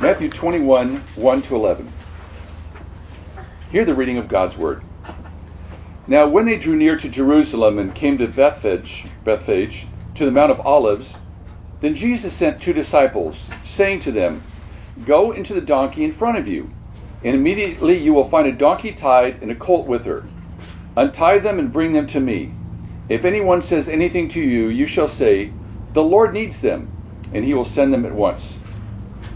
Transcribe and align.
Matthew 0.00 0.30
21, 0.30 0.98
1 1.16 1.42
to 1.42 1.56
11. 1.56 1.92
Hear 3.72 3.84
the 3.84 3.96
reading 3.96 4.16
of 4.16 4.28
God's 4.28 4.56
word. 4.56 4.84
Now, 6.06 6.28
when 6.28 6.44
they 6.44 6.56
drew 6.56 6.76
near 6.76 6.96
to 6.96 7.08
Jerusalem 7.08 7.80
and 7.80 7.92
came 7.96 8.16
to 8.18 8.28
Bethphage, 8.28 9.06
Bethphage, 9.24 9.88
to 10.14 10.24
the 10.24 10.30
Mount 10.30 10.52
of 10.52 10.60
Olives, 10.60 11.16
then 11.80 11.96
Jesus 11.96 12.32
sent 12.32 12.62
two 12.62 12.72
disciples, 12.72 13.48
saying 13.64 13.98
to 14.00 14.12
them, 14.12 14.44
Go 15.04 15.32
into 15.32 15.52
the 15.52 15.60
donkey 15.60 16.04
in 16.04 16.12
front 16.12 16.38
of 16.38 16.46
you, 16.46 16.70
and 17.24 17.34
immediately 17.34 17.98
you 17.98 18.14
will 18.14 18.28
find 18.30 18.46
a 18.46 18.52
donkey 18.52 18.92
tied 18.92 19.42
and 19.42 19.50
a 19.50 19.56
colt 19.56 19.88
with 19.88 20.04
her. 20.04 20.28
Untie 20.96 21.40
them 21.40 21.58
and 21.58 21.72
bring 21.72 21.92
them 21.92 22.06
to 22.06 22.20
me. 22.20 22.52
If 23.08 23.24
anyone 23.24 23.62
says 23.62 23.88
anything 23.88 24.28
to 24.28 24.40
you, 24.40 24.68
you 24.68 24.86
shall 24.86 25.08
say, 25.08 25.52
The 25.92 26.04
Lord 26.04 26.32
needs 26.32 26.60
them, 26.60 26.88
and 27.32 27.44
he 27.44 27.52
will 27.52 27.64
send 27.64 27.92
them 27.92 28.06
at 28.06 28.14
once. 28.14 28.60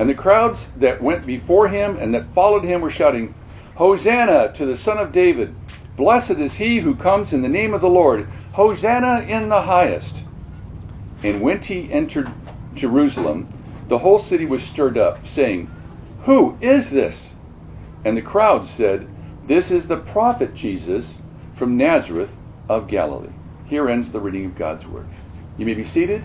And 0.00 0.08
the 0.08 0.14
crowds 0.14 0.70
that 0.78 1.02
went 1.02 1.26
before 1.26 1.68
him 1.68 1.98
and 1.98 2.14
that 2.14 2.32
followed 2.34 2.64
him 2.64 2.80
were 2.80 2.88
shouting, 2.88 3.34
Hosanna 3.74 4.50
to 4.54 4.64
the 4.64 4.74
Son 4.74 4.96
of 4.96 5.12
David! 5.12 5.54
Blessed 5.94 6.38
is 6.38 6.54
he 6.54 6.78
who 6.78 6.94
comes 6.94 7.34
in 7.34 7.42
the 7.42 7.50
name 7.50 7.74
of 7.74 7.82
the 7.82 7.90
Lord! 7.90 8.26
Hosanna 8.54 9.20
in 9.28 9.50
the 9.50 9.60
highest! 9.60 10.16
And 11.22 11.42
when 11.42 11.60
he 11.60 11.92
entered 11.92 12.32
Jerusalem, 12.74 13.52
the 13.88 13.98
whole 13.98 14.18
city 14.18 14.46
was 14.46 14.62
stirred 14.62 14.96
up, 14.96 15.28
saying, 15.28 15.70
Who 16.24 16.56
is 16.62 16.88
this? 16.88 17.34
And 18.02 18.16
the 18.16 18.22
crowd 18.22 18.64
said, 18.64 19.06
This 19.46 19.70
is 19.70 19.88
the 19.88 19.98
prophet 19.98 20.54
Jesus 20.54 21.18
from 21.52 21.76
Nazareth 21.76 22.34
of 22.70 22.88
Galilee. 22.88 23.34
Here 23.66 23.86
ends 23.86 24.12
the 24.12 24.20
reading 24.20 24.46
of 24.46 24.56
God's 24.56 24.86
word. 24.86 25.08
You 25.58 25.66
may 25.66 25.74
be 25.74 25.84
seated, 25.84 26.24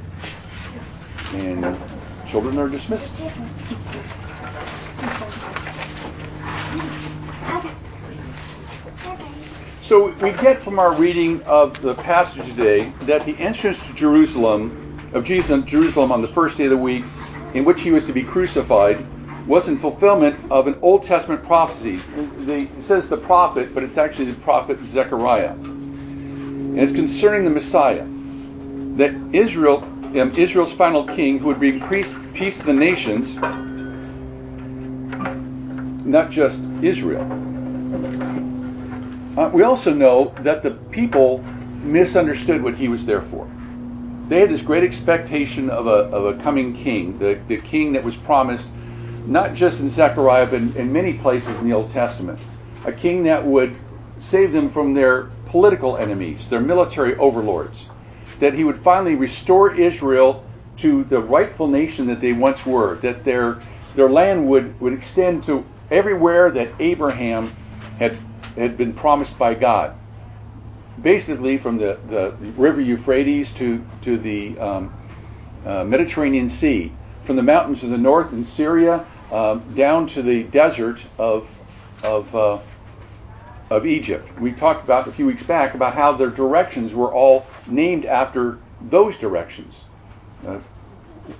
and 1.33 1.77
children 2.27 2.57
are 2.57 2.69
dismissed. 2.69 3.11
So 9.81 10.09
we 10.13 10.31
get 10.31 10.59
from 10.59 10.79
our 10.79 10.93
reading 10.93 11.43
of 11.43 11.79
the 11.81 11.93
passage 11.93 12.43
today 12.47 12.91
that 13.01 13.23
the 13.23 13.37
entrance 13.37 13.79
to 13.87 13.93
Jerusalem, 13.93 15.11
of 15.13 15.23
Jesus 15.23 15.63
Jerusalem 15.65 16.11
on 16.11 16.23
the 16.23 16.27
first 16.27 16.57
day 16.57 16.63
of 16.63 16.71
the 16.71 16.77
week, 16.77 17.03
in 17.53 17.63
which 17.63 17.81
he 17.81 17.91
was 17.91 18.05
to 18.07 18.13
be 18.13 18.23
crucified, 18.23 19.05
was 19.47 19.67
in 19.67 19.77
fulfillment 19.77 20.43
of 20.49 20.65
an 20.65 20.75
Old 20.81 21.03
Testament 21.03 21.43
prophecy. 21.43 22.01
it 22.15 22.81
says 22.81 23.09
the 23.09 23.17
prophet, 23.17 23.75
but 23.75 23.83
it's 23.83 23.97
actually 23.97 24.25
the 24.25 24.39
prophet 24.39 24.79
Zechariah. 24.87 25.51
And 25.51 26.79
it's 26.79 26.91
concerning 26.91 27.43
the 27.43 27.51
Messiah. 27.51 28.07
That 28.97 29.13
Israel, 29.33 29.87
um, 30.19 30.31
Israel's 30.31 30.73
final 30.73 31.05
king, 31.05 31.39
who 31.39 31.47
would 31.47 31.59
bring 31.59 31.81
peace 31.87 32.57
to 32.57 32.65
the 32.65 32.73
nations, 32.73 33.35
not 36.05 36.31
just 36.31 36.61
Israel. 36.81 37.23
Uh, 39.37 39.49
we 39.49 39.63
also 39.63 39.93
know 39.93 40.33
that 40.39 40.63
the 40.63 40.71
people 40.71 41.43
misunderstood 41.83 42.63
what 42.63 42.75
he 42.75 42.87
was 42.87 43.05
there 43.05 43.21
for. 43.21 43.49
They 44.27 44.39
had 44.39 44.49
this 44.49 44.61
great 44.61 44.83
expectation 44.83 45.69
of 45.69 45.87
a, 45.87 45.89
of 45.89 46.25
a 46.25 46.41
coming 46.41 46.73
king, 46.73 47.19
the, 47.19 47.39
the 47.47 47.57
king 47.57 47.93
that 47.93 48.03
was 48.03 48.15
promised 48.15 48.69
not 49.27 49.53
just 49.53 49.79
in 49.79 49.89
Zechariah, 49.89 50.45
but 50.45 50.55
in, 50.61 50.75
in 50.75 50.93
many 50.93 51.13
places 51.13 51.57
in 51.57 51.65
the 51.65 51.73
Old 51.73 51.89
Testament. 51.89 52.39
A 52.85 52.91
king 52.91 53.23
that 53.23 53.45
would 53.45 53.75
save 54.19 54.51
them 54.51 54.69
from 54.69 54.93
their 54.93 55.23
political 55.45 55.97
enemies, 55.97 56.49
their 56.49 56.61
military 56.61 57.15
overlords. 57.17 57.87
That 58.39 58.53
he 58.53 58.63
would 58.63 58.77
finally 58.77 59.15
restore 59.15 59.73
Israel 59.73 60.43
to 60.77 61.03
the 61.05 61.19
rightful 61.19 61.67
nation 61.67 62.07
that 62.07 62.19
they 62.19 62.33
once 62.33 62.65
were, 62.65 62.95
that 62.97 63.23
their, 63.23 63.59
their 63.95 64.09
land 64.09 64.47
would, 64.47 64.79
would 64.81 64.93
extend 64.93 65.43
to 65.45 65.65
everywhere 65.89 66.51
that 66.51 66.69
Abraham 66.79 67.55
had 67.97 68.17
had 68.55 68.77
been 68.77 68.93
promised 68.93 69.37
by 69.37 69.53
God. 69.53 69.95
Basically, 71.01 71.57
from 71.57 71.77
the, 71.77 71.99
the 72.07 72.31
river 72.55 72.81
Euphrates 72.81 73.51
to, 73.53 73.85
to 74.01 74.17
the 74.17 74.57
um, 74.59 74.93
uh, 75.65 75.83
Mediterranean 75.83 76.49
Sea, 76.49 76.93
from 77.23 77.35
the 77.35 77.43
mountains 77.43 77.83
of 77.83 77.89
the 77.89 77.97
north 77.97 78.31
in 78.31 78.45
Syria 78.45 79.05
uh, 79.31 79.55
down 79.55 80.07
to 80.07 80.21
the 80.21 80.43
desert 80.43 81.03
of, 81.17 81.59
of, 82.03 82.33
uh, 82.35 82.59
of 83.69 83.85
Egypt. 83.85 84.39
We 84.39 84.51
talked 84.51 84.83
about 84.83 85.07
a 85.07 85.11
few 85.11 85.25
weeks 85.25 85.43
back 85.43 85.73
about 85.73 85.95
how 85.95 86.11
their 86.13 86.29
directions 86.29 86.93
were 86.93 87.13
all 87.13 87.45
named 87.67 88.05
after 88.05 88.59
those 88.81 89.17
directions. 89.17 89.85
Uh, 90.45 90.59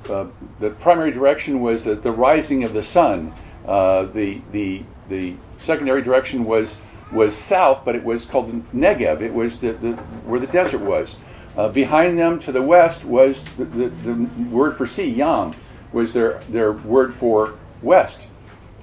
uh, 0.09 0.28
the 0.59 0.72
primary 0.72 1.12
direction 1.12 1.62
was 1.62 1.84
the, 1.84 1.96
the 1.96 2.12
rising 2.12 2.63
of 2.63 2.74
the 2.74 2.84
sun. 2.84 3.34
Uh, 3.68 4.03
the, 4.03 4.41
the, 4.52 4.84
the 5.09 5.36
secondary 5.58 6.02
direction 6.02 6.46
was 6.46 6.78
was 7.12 7.36
south, 7.36 7.86
but 7.86 7.96
it 7.96 8.03
was 8.03 8.25
called 8.25 8.52
the 8.52 8.78
Negev. 8.78 9.22
It 9.22 9.34
was 9.34 9.59
the, 9.59 9.74
the 9.74 9.94
where 10.25 10.40
the 10.40 10.47
desert 10.47 10.81
was. 10.81 11.16
Uh, 11.56 11.69
behind 11.69 12.18
them 12.18 12.40
to 12.40 12.52
the 12.52 12.62
west 12.62 13.06
was 13.06 13.46
the, 13.57 13.66
the, 13.66 13.88
the, 13.88 14.13
word 14.50 14.75
for 14.75 14.86
sea, 14.86 15.09
Yam, 15.09 15.56
was 15.94 16.13
their, 16.13 16.42
their 16.50 16.74
word 16.74 17.13
for 17.13 17.56
west. 17.81 18.28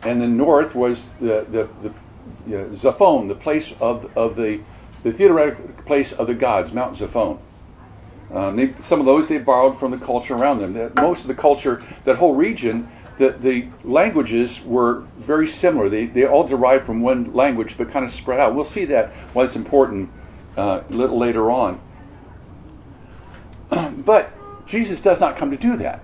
And 0.02 0.22
the 0.22 0.26
north 0.26 0.74
was 0.74 1.12
the, 1.20 1.46
the, 1.50 1.68
the 1.82 1.92
you 2.46 2.58
know, 2.58 2.64
Zaphon, 2.68 3.28
the 3.28 3.34
place 3.34 3.74
of, 3.80 4.16
of 4.16 4.36
the, 4.36 4.60
the 5.02 5.12
theoretical 5.12 5.68
place 5.84 6.12
of 6.12 6.26
the 6.26 6.34
gods, 6.34 6.72
Mount 6.72 6.96
Zaphon. 6.96 7.38
Um, 8.32 8.56
they, 8.56 8.74
some 8.80 9.00
of 9.00 9.06
those 9.06 9.28
they 9.28 9.38
borrowed 9.38 9.78
from 9.78 9.90
the 9.90 9.98
culture 9.98 10.34
around 10.34 10.60
them. 10.60 10.92
Most 10.96 11.22
of 11.22 11.28
the 11.28 11.34
culture, 11.34 11.82
that 12.04 12.16
whole 12.16 12.34
region, 12.34 12.90
the, 13.18 13.30
the 13.30 13.68
languages 13.84 14.62
were 14.64 15.00
very 15.18 15.46
similar. 15.46 15.88
They, 15.88 16.06
they 16.06 16.26
all 16.26 16.46
derived 16.46 16.86
from 16.86 17.02
one 17.02 17.32
language, 17.34 17.76
but 17.76 17.90
kind 17.90 18.04
of 18.04 18.10
spread 18.10 18.40
out. 18.40 18.54
We'll 18.54 18.64
see 18.64 18.86
that 18.86 19.12
why 19.34 19.44
it's 19.44 19.56
important 19.56 20.10
uh, 20.56 20.82
a 20.88 20.92
little 20.92 21.18
later 21.18 21.50
on. 21.50 21.80
but 23.70 24.32
Jesus 24.66 25.02
does 25.02 25.20
not 25.20 25.36
come 25.36 25.50
to 25.50 25.56
do 25.56 25.76
that. 25.76 26.02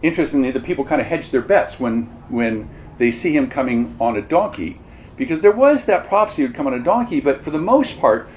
Interestingly, 0.00 0.50
the 0.50 0.60
people 0.60 0.84
kind 0.84 1.00
of 1.00 1.06
hedge 1.06 1.30
their 1.30 1.42
bets 1.42 1.78
when, 1.78 2.04
when 2.28 2.68
they 3.02 3.10
see 3.10 3.34
him 3.34 3.50
coming 3.50 3.96
on 4.00 4.16
a 4.16 4.22
donkey, 4.22 4.78
because 5.16 5.40
there 5.40 5.50
was 5.50 5.86
that 5.86 6.06
prophecy 6.06 6.42
would 6.42 6.54
come 6.54 6.68
on 6.68 6.72
a 6.72 6.78
donkey, 6.78 7.20
but 7.20 7.40
for 7.40 7.50
the 7.50 7.58
most 7.58 7.98
part, 7.98 8.28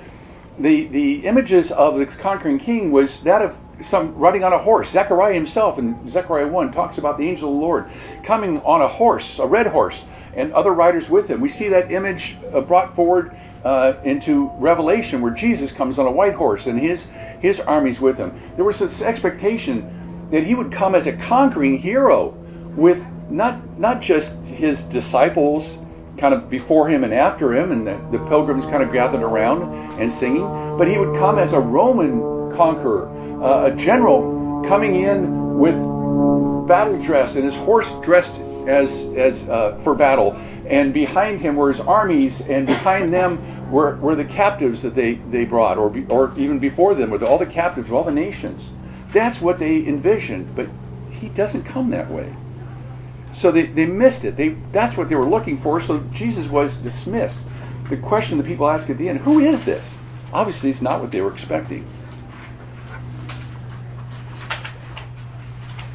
the, 0.57 0.87
the 0.87 1.27
images 1.27 1.71
of 1.71 1.99
this 1.99 2.15
conquering 2.15 2.57
king 2.57 2.91
was 2.91 3.21
that 3.21 3.43
of 3.43 3.59
some 3.83 4.15
riding 4.15 4.43
on 4.43 4.53
a 4.53 4.57
horse. 4.57 4.89
Zechariah 4.89 5.35
himself 5.35 5.77
in 5.77 6.09
Zechariah 6.09 6.47
1 6.47 6.71
talks 6.71 6.97
about 6.97 7.19
the 7.19 7.29
angel 7.29 7.49
of 7.49 7.55
the 7.55 7.61
Lord 7.61 7.85
coming 8.23 8.59
on 8.61 8.81
a 8.81 8.87
horse, 8.87 9.37
a 9.37 9.45
red 9.45 9.67
horse, 9.67 10.03
and 10.33 10.51
other 10.53 10.71
riders 10.71 11.09
with 11.11 11.29
him. 11.29 11.41
We 11.41 11.49
see 11.49 11.67
that 11.69 11.91
image 11.91 12.35
uh, 12.51 12.61
brought 12.61 12.95
forward 12.95 13.37
uh, 13.63 13.93
into 14.03 14.49
Revelation 14.57 15.21
where 15.21 15.33
Jesus 15.33 15.71
comes 15.71 15.99
on 15.99 16.07
a 16.07 16.11
white 16.11 16.33
horse 16.33 16.65
and 16.65 16.79
his, 16.79 17.07
his 17.39 17.59
armies 17.59 17.99
with 17.99 18.17
him. 18.17 18.33
There 18.55 18.65
was 18.65 18.79
this 18.79 19.03
expectation 19.03 20.27
that 20.31 20.43
he 20.43 20.55
would 20.55 20.71
come 20.71 20.95
as 20.95 21.05
a 21.05 21.13
conquering 21.13 21.77
hero 21.77 22.29
with 22.75 23.05
not, 23.35 23.79
not 23.79 24.01
just 24.01 24.35
his 24.45 24.83
disciples 24.83 25.79
kind 26.17 26.33
of 26.33 26.49
before 26.49 26.87
him 26.87 27.03
and 27.03 27.13
after 27.13 27.53
him, 27.53 27.71
and 27.71 27.85
the, 27.85 27.99
the 28.11 28.25
pilgrims 28.27 28.63
kind 28.65 28.81
of 28.81 28.93
gathered 28.93 29.21
around 29.21 29.63
and 29.99 30.11
singing, 30.11 30.43
but 30.77 30.87
he 30.87 30.97
would 30.97 31.17
come 31.19 31.37
as 31.37 31.53
a 31.53 31.59
Roman 31.59 32.55
conqueror 32.55 33.09
uh, 33.43 33.65
a 33.65 33.75
general 33.75 34.63
coming 34.65 34.95
in 34.95 35.57
with 35.59 35.75
battle 36.67 36.99
dress 36.99 37.35
and 37.35 37.43
his 37.45 37.55
horse 37.55 37.93
dressed 38.01 38.41
as 38.65 39.07
as 39.15 39.47
uh, 39.49 39.77
for 39.83 39.93
battle, 39.93 40.33
and 40.67 40.93
behind 40.93 41.41
him 41.41 41.55
were 41.55 41.69
his 41.69 41.79
armies, 41.79 42.41
and 42.41 42.65
behind 42.65 43.13
them 43.13 43.71
were, 43.71 43.95
were 43.97 44.15
the 44.15 44.25
captives 44.25 44.81
that 44.81 44.95
they, 44.95 45.15
they 45.29 45.45
brought, 45.45 45.77
or 45.77 45.89
be, 45.89 46.05
or 46.07 46.33
even 46.37 46.57
before 46.57 46.95
them 46.95 47.11
with 47.11 47.21
all 47.21 47.37
the 47.37 47.45
captives 47.45 47.89
of 47.89 47.93
all 47.93 48.03
the 48.03 48.11
nations. 48.11 48.69
That's 49.13 49.39
what 49.39 49.59
they 49.59 49.85
envisioned, 49.85 50.55
but 50.55 50.67
he 51.11 51.29
doesn't 51.29 51.63
come 51.63 51.91
that 51.91 52.09
way. 52.09 52.35
So 53.35 53.51
they, 53.51 53.65
they 53.65 53.85
missed 53.85 54.23
it. 54.23 54.37
They 54.37 54.55
that's 54.71 54.95
what 54.95 55.09
they 55.09 55.15
were 55.15 55.27
looking 55.27 55.57
for. 55.57 55.81
So 55.81 55.99
Jesus 56.13 56.47
was 56.47 56.77
dismissed. 56.77 57.39
The 57.89 57.97
question 57.97 58.37
the 58.37 58.43
people 58.45 58.67
ask 58.67 58.89
at 58.89 58.97
the 58.97 59.09
end, 59.09 59.19
who 59.19 59.39
is 59.39 59.65
this? 59.65 59.97
Obviously, 60.31 60.69
it's 60.69 60.81
not 60.81 61.01
what 61.01 61.11
they 61.11 61.19
were 61.21 61.33
expecting. 61.33 61.85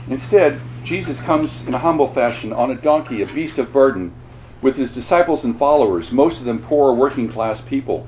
Instead, 0.08 0.60
Jesus 0.84 1.18
comes 1.20 1.62
in 1.66 1.72
a 1.72 1.78
humble 1.78 2.12
fashion 2.12 2.52
on 2.52 2.70
a 2.70 2.74
donkey, 2.74 3.22
a 3.22 3.26
beast 3.26 3.58
of 3.58 3.72
burden, 3.72 4.12
with 4.60 4.76
his 4.76 4.92
disciples 4.92 5.42
and 5.42 5.58
followers, 5.58 6.12
most 6.12 6.40
of 6.40 6.44
them 6.44 6.62
poor 6.62 6.92
working 6.92 7.28
class 7.28 7.62
people. 7.62 8.06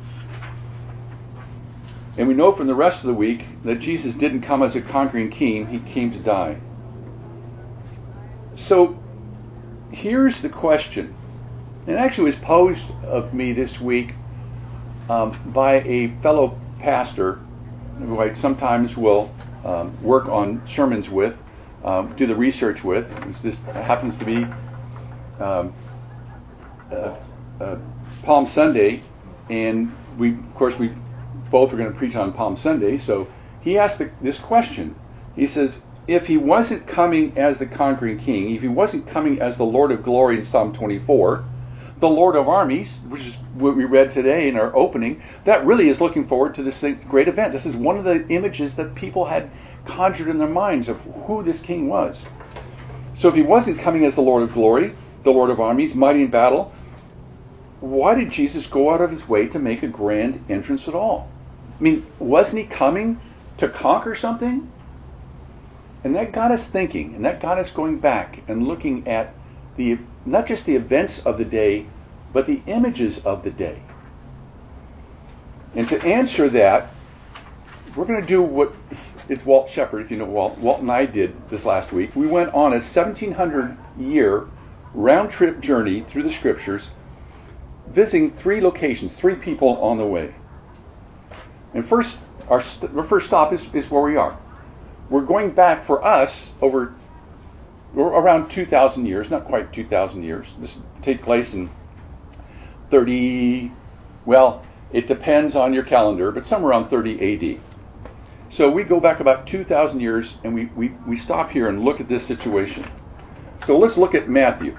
And 2.19 2.28
we 2.28 2.35
know 2.35 2.52
from 2.52 2.67
the 2.67 2.75
rest 2.75 3.00
of 3.00 3.06
the 3.06 3.14
week 3.14 3.46
that 3.64 3.76
Jesus 3.76 4.14
didn't 4.14 4.43
come 4.43 4.62
as 4.62 4.76
a 4.76 4.82
conquering 4.82 5.31
king, 5.31 5.69
he 5.69 5.78
came 5.78 6.12
to 6.12 6.19
die. 6.19 6.58
So 8.56 9.01
here's 9.92 10.42
the 10.42 10.48
question, 10.48 11.14
and 11.86 11.96
actually 11.96 12.24
was 12.24 12.36
posed 12.36 12.90
of 13.04 13.32
me 13.34 13.52
this 13.52 13.80
week 13.80 14.14
um, 15.08 15.38
by 15.46 15.80
a 15.80 16.08
fellow 16.22 16.58
pastor 16.78 17.40
who 17.98 18.20
I 18.20 18.34
sometimes 18.34 18.96
will 18.96 19.34
um, 19.64 20.02
work 20.02 20.28
on 20.28 20.66
sermons 20.66 21.10
with, 21.10 21.40
um, 21.84 22.14
do 22.16 22.26
the 22.26 22.34
research 22.34 22.82
with. 22.82 23.42
This 23.42 23.62
happens 23.62 24.16
to 24.16 24.24
be 24.24 24.46
um, 25.38 25.74
uh, 26.90 27.14
uh, 27.60 27.78
Palm 28.22 28.46
Sunday, 28.46 29.02
and 29.48 29.94
we, 30.18 30.30
of 30.30 30.54
course, 30.54 30.78
we 30.78 30.92
both 31.50 31.72
are 31.72 31.76
going 31.76 31.92
to 31.92 31.96
preach 31.96 32.16
on 32.16 32.32
Palm 32.32 32.56
Sunday. 32.56 32.98
So 32.98 33.28
he 33.60 33.78
asked 33.78 33.98
the, 33.98 34.10
this 34.20 34.38
question. 34.38 34.94
He 35.36 35.46
says, 35.46 35.82
if 36.12 36.26
he 36.26 36.37
wasn't 36.37 36.87
coming 36.87 37.37
as 37.37 37.59
the 37.59 37.67
conquering 37.67 38.19
king, 38.19 38.55
if 38.55 38.62
he 38.62 38.69
wasn't 38.69 39.06
coming 39.06 39.41
as 39.41 39.56
the 39.56 39.64
Lord 39.64 39.91
of 39.91 40.03
glory 40.03 40.38
in 40.38 40.44
Psalm 40.44 40.73
24, 40.73 41.44
the 41.99 42.09
Lord 42.09 42.35
of 42.35 42.49
armies, 42.49 43.00
which 43.09 43.25
is 43.25 43.35
what 43.55 43.76
we 43.76 43.85
read 43.85 44.11
today 44.11 44.49
in 44.49 44.56
our 44.56 44.75
opening, 44.75 45.23
that 45.44 45.64
really 45.64 45.88
is 45.88 46.00
looking 46.00 46.26
forward 46.26 46.55
to 46.56 46.62
this 46.62 46.85
great 47.09 47.29
event. 47.29 47.53
This 47.53 47.64
is 47.64 47.76
one 47.76 47.97
of 47.97 48.05
the 48.05 48.26
images 48.29 48.75
that 48.75 48.94
people 48.94 49.26
had 49.26 49.50
conjured 49.85 50.29
in 50.29 50.38
their 50.38 50.49
minds 50.49 50.88
of 50.88 51.00
who 51.26 51.43
this 51.43 51.61
king 51.61 51.88
was. 51.88 52.26
So 53.14 53.29
if 53.29 53.35
he 53.35 53.43
wasn't 53.43 53.79
coming 53.79 54.05
as 54.05 54.17
the 54.17 54.23
Lord 54.23 54.43
of 54.43 54.53
glory, 54.53 54.94
the 55.23 55.31
Lord 55.31 55.50
of 55.50 55.61
armies, 55.61 55.94
mighty 55.94 56.23
in 56.23 56.31
battle, 56.31 56.73
why 57.81 58.14
did 58.14 58.31
Jesus 58.31 58.67
go 58.67 58.93
out 58.93 59.00
of 59.00 59.11
his 59.11 59.29
way 59.29 59.47
to 59.47 59.59
make 59.59 59.82
a 59.82 59.88
grand 59.88 60.44
entrance 60.49 60.88
at 60.88 60.94
all? 60.94 61.29
I 61.79 61.82
mean, 61.82 62.06
wasn't 62.19 62.62
he 62.62 62.69
coming 62.69 63.20
to 63.59 63.69
conquer 63.69 64.14
something? 64.14 64.70
And 66.04 66.14
that 66.16 66.32
got 66.32 66.50
us 66.50 66.66
thinking, 66.66 67.14
and 67.14 67.25
that 67.25 67.40
got 67.40 67.58
us 67.58 67.70
going 67.70 67.99
back 67.99 68.43
and 68.49 68.66
looking 68.66 69.06
at 69.06 69.34
the 69.76 69.99
not 70.25 70.46
just 70.46 70.66
the 70.66 70.76
events 70.76 71.20
of 71.20 71.38
the 71.38 71.44
day, 71.44 71.87
but 72.32 72.46
the 72.46 72.62
images 72.66 73.19
of 73.25 73.44
the 73.44 73.50
day. 73.50 73.82
And 75.75 75.88
to 75.88 76.00
answer 76.02 76.49
that, 76.50 76.90
we're 77.96 78.04
going 78.04 78.20
to 78.20 78.26
do 78.26 78.43
what 78.43 78.75
it's 79.28 79.44
Walt 79.44 79.70
Shepard, 79.70 80.02
if 80.02 80.10
you 80.10 80.16
know 80.16 80.25
Walt. 80.25 80.58
Walt 80.58 80.81
and 80.81 80.90
I 80.90 81.06
did 81.06 81.49
this 81.50 81.64
last 81.64 81.93
week. 81.93 82.14
We 82.16 82.26
went 82.26 82.52
on 82.54 82.72
a 82.72 82.76
1700 82.76 83.76
year 83.99 84.49
round 84.94 85.31
trip 85.31 85.60
journey 85.60 86.04
through 86.08 86.25
the 86.25 86.32
scriptures, 86.32 86.90
visiting 87.87 88.32
three 88.32 88.60
locations, 88.60 89.14
three 89.14 89.34
people 89.34 89.76
on 89.82 89.99
the 89.99 90.06
way. 90.06 90.34
And 91.75 91.84
first, 91.84 92.20
our, 92.49 92.60
st- 92.60 92.94
our 92.94 93.04
first 93.04 93.26
stop 93.26 93.52
is, 93.52 93.72
is 93.72 93.90
where 93.90 94.02
we 94.02 94.16
are. 94.16 94.38
We're 95.12 95.20
going 95.20 95.50
back 95.50 95.85
for 95.85 96.03
us 96.03 96.53
over 96.62 96.94
around 97.94 98.49
2,000 98.49 99.05
years, 99.05 99.29
not 99.29 99.44
quite 99.44 99.70
2,000 99.70 100.23
years. 100.23 100.55
This 100.59 100.79
take 101.03 101.20
place 101.20 101.53
in 101.53 101.69
30, 102.88 103.73
well, 104.25 104.64
it 104.91 105.06
depends 105.06 105.55
on 105.55 105.75
your 105.75 105.82
calendar, 105.82 106.32
but 106.32 106.47
somewhere 106.47 106.70
around 106.70 106.88
30 106.88 107.55
AD. 107.55 107.61
So 108.49 108.70
we 108.70 108.85
go 108.85 109.00
back 109.00 109.20
about 109.20 109.47
2,000 109.47 110.00
years 110.00 110.37
and 110.44 110.55
we, 110.55 110.70
we, 110.75 110.93
we 111.06 111.19
stop 111.19 111.50
here 111.50 111.69
and 111.69 111.85
look 111.85 112.00
at 112.00 112.09
this 112.09 112.25
situation. 112.25 112.87
So 113.67 113.76
let's 113.76 113.99
look 113.99 114.14
at 114.14 114.31
Matthew. 114.31 114.79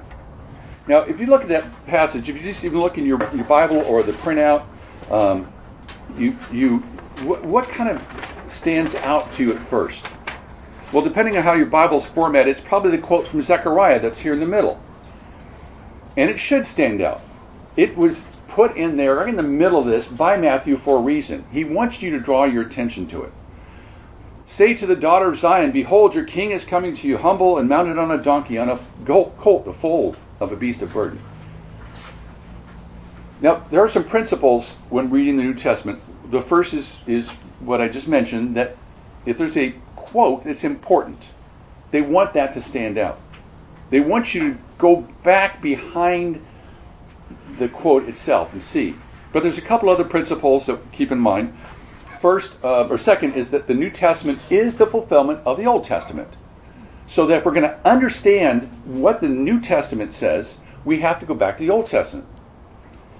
Now, 0.87 1.01
if 1.01 1.19
you 1.19 1.27
look 1.27 1.43
at 1.43 1.49
that 1.49 1.85
passage, 1.85 2.27
if 2.27 2.35
you 2.35 2.41
just 2.41 2.63
even 2.65 2.79
look 2.79 2.97
in 2.97 3.05
your, 3.05 3.19
your 3.35 3.45
Bible 3.45 3.81
or 3.81 4.01
the 4.01 4.13
printout, 4.13 4.65
um, 5.11 5.53
you, 6.17 6.35
you, 6.51 6.79
what, 7.21 7.45
what 7.45 7.69
kind 7.69 7.87
of 7.87 8.03
stands 8.47 8.95
out 8.95 9.31
to 9.33 9.43
you 9.43 9.53
at 9.53 9.59
first? 9.59 10.07
Well, 10.93 11.03
depending 11.03 11.35
on 11.35 11.43
how 11.43 11.53
your 11.53 11.65
Bible's 11.65 12.05
formatted, 12.05 12.49
it's 12.49 12.59
probably 12.59 12.91
the 12.91 12.99
quote 12.99 13.25
from 13.25 13.41
Zechariah 13.41 13.99
that's 13.99 14.19
here 14.19 14.31
in 14.31 14.39
the 14.39 14.45
middle. 14.45 14.79
And 16.15 16.29
it 16.29 16.37
should 16.37 16.67
stand 16.67 17.01
out. 17.01 17.21
It 17.75 17.97
was 17.97 18.27
put 18.47 18.77
in 18.77 18.95
there, 18.95 19.15
right 19.15 19.27
in 19.27 19.35
the 19.35 19.41
middle 19.41 19.79
of 19.79 19.87
this, 19.87 20.07
by 20.07 20.37
Matthew 20.37 20.77
for 20.77 20.99
a 20.99 21.01
reason. 21.01 21.45
He 21.51 21.63
wants 21.63 22.03
you 22.03 22.11
to 22.11 22.19
draw 22.19 22.43
your 22.43 22.61
attention 22.61 23.07
to 23.07 23.23
it. 23.23 23.33
Say 24.45 24.75
to 24.75 24.85
the 24.85 24.95
daughter 24.95 25.29
of 25.29 25.39
Zion, 25.39 25.71
Behold, 25.71 26.13
your 26.13 26.25
king 26.25 26.51
is 26.51 26.63
coming 26.63 26.95
to 26.97 27.07
you, 27.07 27.17
humble 27.17 27.57
and 27.57 27.67
mounted 27.67 27.97
on 27.97 28.11
a 28.11 28.21
donkey, 28.21 28.59
on 28.59 28.69
a 28.69 28.79
colt, 29.07 29.65
the 29.65 29.73
foal 29.73 30.15
of 30.39 30.51
a 30.51 30.55
beast 30.55 30.83
of 30.83 30.93
burden. 30.93 31.19
Now, 33.41 33.65
there 33.71 33.83
are 33.83 33.89
some 33.89 34.03
principles 34.03 34.75
when 34.91 35.09
reading 35.09 35.37
the 35.37 35.43
New 35.43 35.55
Testament. 35.55 36.01
The 36.29 36.39
first 36.39 36.71
is, 36.75 36.99
is 37.07 37.31
what 37.59 37.81
I 37.81 37.87
just 37.87 38.07
mentioned 38.07 38.55
that 38.55 38.77
if 39.25 39.39
there's 39.39 39.57
a 39.57 39.73
quote, 40.03 40.45
it's 40.45 40.63
important. 40.63 41.23
They 41.91 42.01
want 42.01 42.33
that 42.33 42.53
to 42.53 42.61
stand 42.61 42.97
out. 42.97 43.19
They 43.89 43.99
want 43.99 44.33
you 44.33 44.53
to 44.53 44.59
go 44.77 45.01
back 45.23 45.61
behind 45.61 46.43
the 47.59 47.69
quote 47.69 48.09
itself 48.09 48.51
and 48.53 48.63
see. 48.63 48.95
But 49.31 49.43
there's 49.43 49.57
a 49.57 49.61
couple 49.61 49.89
other 49.89 50.03
principles 50.03 50.65
that 50.65 50.91
keep 50.91 51.11
in 51.11 51.19
mind. 51.19 51.55
First, 52.19 52.55
uh, 52.63 52.87
or 52.87 52.97
second, 52.97 53.35
is 53.35 53.51
that 53.51 53.67
the 53.67 53.73
New 53.73 53.89
Testament 53.89 54.39
is 54.49 54.77
the 54.77 54.87
fulfillment 54.87 55.41
of 55.45 55.57
the 55.57 55.65
Old 55.65 55.83
Testament. 55.83 56.29
So 57.05 57.25
that 57.27 57.39
if 57.39 57.45
we're 57.45 57.51
going 57.51 57.69
to 57.69 57.79
understand 57.87 58.71
what 58.85 59.21
the 59.21 59.27
New 59.27 59.59
Testament 59.59 60.13
says, 60.13 60.57
we 60.83 61.01
have 61.01 61.19
to 61.19 61.25
go 61.25 61.35
back 61.35 61.57
to 61.57 61.63
the 61.63 61.69
Old 61.69 61.87
Testament. 61.87 62.27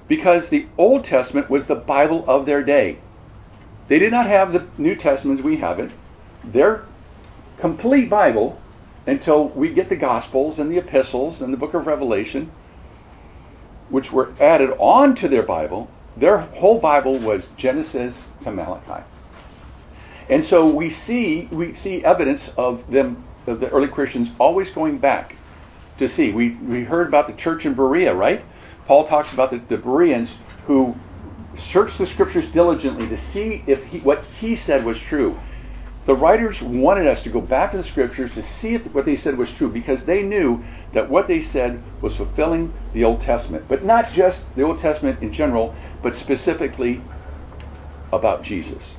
Because 0.08 0.50
the 0.50 0.68
Old 0.78 1.06
Testament 1.06 1.50
was 1.50 1.68
the 1.68 1.76
Bible 1.76 2.24
of 2.28 2.46
their 2.46 2.64
day. 2.64 2.98
They 3.88 4.00
did 4.00 4.12
not 4.12 4.26
have 4.26 4.54
the 4.54 4.66
New 4.78 4.96
Testament 4.96 5.44
we 5.44 5.58
have 5.58 5.80
it 5.80 5.92
their 6.44 6.86
complete 7.58 8.10
Bible 8.10 8.60
until 9.06 9.50
we 9.50 9.74
get 9.74 9.90
the 9.90 9.96
Gospels 9.96 10.60
and 10.60 10.72
the 10.72 10.78
epistles 10.78 11.42
and 11.42 11.54
the 11.54 11.58
book 11.58 11.74
of 11.74 11.88
Revelation, 11.88 12.52
which 13.90 14.12
were 14.12 14.34
added 14.40 14.72
on 14.80 15.16
to 15.16 15.28
their 15.28 15.44
Bible. 15.44 15.90
Their 16.16 16.40
whole 16.40 16.80
Bible 16.80 17.18
was 17.18 17.50
Genesis 17.58 18.26
to 18.42 18.52
Malachi. 18.52 19.04
And 20.30 20.46
so 20.46 20.66
we 20.66 20.90
see 20.90 21.48
we 21.52 21.74
see 21.74 22.04
evidence 22.04 22.50
of 22.56 22.90
them 22.90 23.24
of 23.46 23.60
the 23.60 23.70
early 23.70 23.90
Christians 23.90 24.32
always 24.40 24.72
going 24.72 24.98
back 25.00 25.36
to 25.98 26.08
see. 26.08 26.32
We 26.32 26.52
we 26.52 26.86
heard 26.86 27.08
about 27.08 27.28
the 27.28 27.34
church 27.34 27.66
in 27.66 27.74
Berea, 27.74 28.14
right? 28.14 28.44
Paul 28.86 29.06
talks 29.06 29.34
about 29.34 29.52
the, 29.52 29.58
the 29.58 29.78
Bereans 29.78 30.38
who 30.68 30.96
searched 31.56 31.98
the 31.98 32.08
scriptures 32.08 32.50
diligently 32.50 33.08
to 33.08 33.18
see 33.18 33.64
if 33.68 33.86
he, 33.86 34.00
what 34.00 34.24
he 34.26 34.56
said 34.56 34.86
was 34.86 35.00
true 35.00 35.40
the 36.06 36.16
writers 36.16 36.62
wanted 36.62 37.08
us 37.08 37.24
to 37.24 37.30
go 37.30 37.40
back 37.40 37.72
to 37.72 37.78
the 37.78 37.84
scriptures 37.84 38.32
to 38.34 38.44
see 38.44 38.76
if 38.76 38.94
what 38.94 39.06
they 39.06 39.16
said 39.16 39.38
was 39.38 39.54
true 39.54 39.70
because 39.70 40.04
they 40.04 40.22
knew 40.22 40.64
that 40.92 41.10
what 41.10 41.28
they 41.28 41.42
said 41.42 41.82
was 42.02 42.16
fulfilling 42.16 42.74
the 42.92 43.04
Old 43.04 43.22
Testament. 43.22 43.66
But 43.70 43.86
not 43.86 44.12
just 44.12 44.54
the 44.56 44.64
Old 44.64 44.80
Testament 44.80 45.22
in 45.22 45.32
general, 45.32 45.74
but 46.02 46.14
specifically 46.14 47.02
about 48.12 48.44
Jesus. 48.44 48.96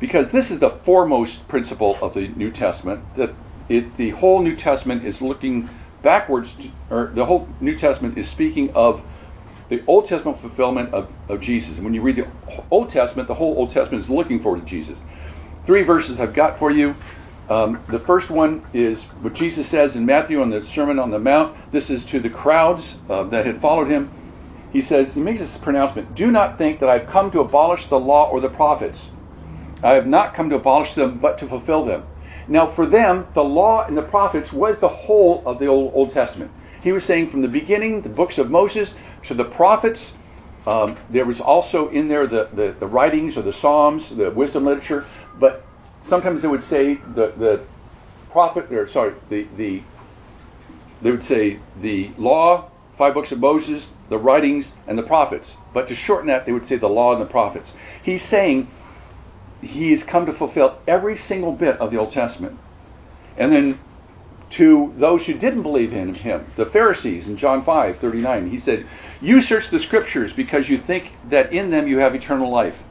Because 0.00 0.30
this 0.30 0.50
is 0.50 0.60
the 0.60 0.70
foremost 0.70 1.46
principle 1.46 1.98
of 2.00 2.14
the 2.14 2.28
New 2.28 2.50
Testament 2.50 3.04
that 3.16 3.34
it, 3.68 3.96
the 3.96 4.10
whole 4.10 4.42
New 4.42 4.56
Testament 4.56 5.04
is 5.04 5.20
looking 5.20 5.68
backwards, 6.02 6.54
to, 6.54 6.70
or 6.90 7.12
the 7.14 7.26
whole 7.26 7.48
New 7.60 7.76
Testament 7.76 8.16
is 8.16 8.28
speaking 8.28 8.72
of 8.74 9.02
the 9.68 9.82
Old 9.86 10.06
Testament 10.06 10.40
fulfillment 10.40 10.92
of, 10.92 11.14
of 11.28 11.40
Jesus. 11.40 11.76
And 11.76 11.84
when 11.84 11.94
you 11.94 12.00
read 12.00 12.16
the 12.16 12.28
Old 12.70 12.88
Testament, 12.88 13.28
the 13.28 13.34
whole 13.34 13.56
Old 13.56 13.70
Testament 13.70 14.02
is 14.02 14.10
looking 14.10 14.40
forward 14.40 14.62
to 14.62 14.66
Jesus 14.66 14.98
three 15.66 15.82
verses 15.82 16.20
I've 16.20 16.34
got 16.34 16.58
for 16.58 16.70
you. 16.70 16.96
Um, 17.48 17.82
the 17.88 17.98
first 17.98 18.30
one 18.30 18.64
is 18.72 19.04
what 19.04 19.34
Jesus 19.34 19.68
says 19.68 19.96
in 19.96 20.06
Matthew 20.06 20.40
on 20.40 20.50
the 20.50 20.62
Sermon 20.62 20.98
on 20.98 21.10
the 21.10 21.18
Mount. 21.18 21.56
This 21.72 21.90
is 21.90 22.04
to 22.06 22.20
the 22.20 22.30
crowds 22.30 22.98
uh, 23.10 23.24
that 23.24 23.46
had 23.46 23.60
followed 23.60 23.88
him. 23.88 24.10
He 24.72 24.80
says, 24.80 25.14
he 25.14 25.20
makes 25.20 25.40
this 25.40 25.58
pronouncement 25.58 26.14
Do 26.14 26.30
not 26.30 26.56
think 26.56 26.80
that 26.80 26.88
I've 26.88 27.06
come 27.06 27.30
to 27.32 27.40
abolish 27.40 27.86
the 27.86 28.00
law 28.00 28.30
or 28.30 28.40
the 28.40 28.48
prophets. 28.48 29.10
I 29.82 29.92
have 29.92 30.06
not 30.06 30.34
come 30.34 30.48
to 30.50 30.56
abolish 30.56 30.94
them, 30.94 31.18
but 31.18 31.36
to 31.38 31.46
fulfill 31.46 31.84
them. 31.84 32.04
Now, 32.48 32.66
for 32.66 32.86
them, 32.86 33.26
the 33.34 33.44
law 33.44 33.84
and 33.84 33.96
the 33.96 34.02
prophets 34.02 34.52
was 34.52 34.78
the 34.78 34.88
whole 34.88 35.42
of 35.44 35.58
the 35.58 35.66
Old, 35.66 35.92
Old 35.94 36.10
Testament. 36.10 36.50
He 36.82 36.92
was 36.92 37.04
saying 37.04 37.28
from 37.30 37.42
the 37.42 37.48
beginning, 37.48 38.02
the 38.02 38.08
books 38.08 38.38
of 38.38 38.50
Moses 38.50 38.94
to 39.24 39.34
the 39.34 39.44
prophets. 39.44 40.14
Um, 40.66 40.96
there 41.10 41.24
was 41.24 41.40
also 41.40 41.88
in 41.90 42.08
there 42.08 42.26
the, 42.26 42.48
the, 42.52 42.74
the 42.78 42.86
writings 42.86 43.36
or 43.36 43.42
the 43.42 43.52
Psalms, 43.52 44.14
the 44.14 44.30
wisdom 44.30 44.64
literature 44.64 45.06
but 45.38 45.64
sometimes 46.02 46.42
they 46.42 46.48
would 46.48 46.62
say 46.62 46.94
the, 46.94 47.32
the 47.36 47.64
prophet, 48.30 48.70
or 48.72 48.86
sorry, 48.86 49.14
the, 49.28 49.46
the, 49.56 49.82
they 51.00 51.10
would 51.10 51.24
say 51.24 51.58
the 51.80 52.10
law, 52.18 52.70
five 52.96 53.14
books 53.14 53.32
of 53.32 53.40
Moses, 53.40 53.90
the 54.08 54.18
writings, 54.18 54.74
and 54.86 54.98
the 54.98 55.02
prophets. 55.02 55.56
But 55.72 55.88
to 55.88 55.94
shorten 55.94 56.26
that, 56.28 56.46
they 56.46 56.52
would 56.52 56.66
say 56.66 56.76
the 56.76 56.88
law 56.88 57.12
and 57.12 57.20
the 57.20 57.26
prophets. 57.26 57.74
He's 58.02 58.22
saying 58.22 58.68
he 59.60 59.90
has 59.92 60.02
come 60.02 60.26
to 60.26 60.32
fulfill 60.32 60.78
every 60.86 61.16
single 61.16 61.52
bit 61.52 61.76
of 61.78 61.90
the 61.90 61.96
Old 61.96 62.12
Testament. 62.12 62.58
And 63.36 63.52
then 63.52 63.78
to 64.50 64.92
those 64.98 65.26
who 65.26 65.34
didn't 65.34 65.62
believe 65.62 65.94
in 65.94 66.14
him, 66.14 66.46
the 66.56 66.66
Pharisees 66.66 67.26
in 67.26 67.36
John 67.38 67.62
5 67.62 67.98
39. 67.98 68.50
He 68.50 68.58
said, 68.58 68.86
You 69.20 69.40
search 69.40 69.70
the 69.70 69.80
scriptures 69.80 70.32
because 70.32 70.68
you 70.68 70.76
think 70.76 71.12
that 71.28 71.52
in 71.52 71.70
them 71.70 71.88
you 71.88 71.98
have 71.98 72.14
eternal 72.14 72.50
life. 72.50 72.82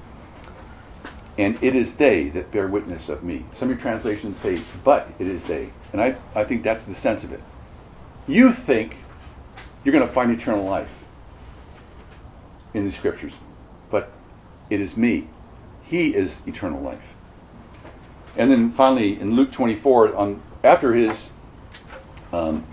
And 1.42 1.58
it 1.60 1.76
is 1.76 1.96
they 1.96 2.30
that 2.30 2.52
bear 2.52 2.68
witness 2.68 3.10
of 3.10 3.24
me. 3.24 3.46
Some 3.56 3.68
of 3.68 3.72
your 3.72 3.82
translations 3.82 4.38
say, 4.38 4.62
But 4.84 5.10
it 5.18 5.26
is 5.26 5.46
they. 5.46 5.72
And 5.92 6.00
I, 6.00 6.16
I 6.36 6.44
think 6.44 6.62
that's 6.62 6.86
the 6.86 6.94
sense 6.94 7.24
of 7.24 7.34
it. 7.34 7.42
You 8.28 8.52
think 8.52 8.98
you're 9.84 9.92
going 9.92 10.06
to 10.06 10.14
find 10.14 10.32
eternal 10.32 10.64
life 10.64 11.04
in 12.76 12.86
the 12.86 12.92
scriptures, 12.92 13.34
but 13.90 14.12
it 14.70 14.80
is 14.80 14.96
me. 14.96 15.30
He 15.82 16.14
is 16.14 16.44
eternal 16.46 16.80
life. 16.80 17.10
And 18.38 18.52
then 18.52 18.72
finally, 18.72 19.20
in 19.20 19.36
Luke 19.36 19.52
24, 19.52 20.16
on 20.16 20.44
after 20.64 20.94
his 20.94 21.32
um, 22.32 22.64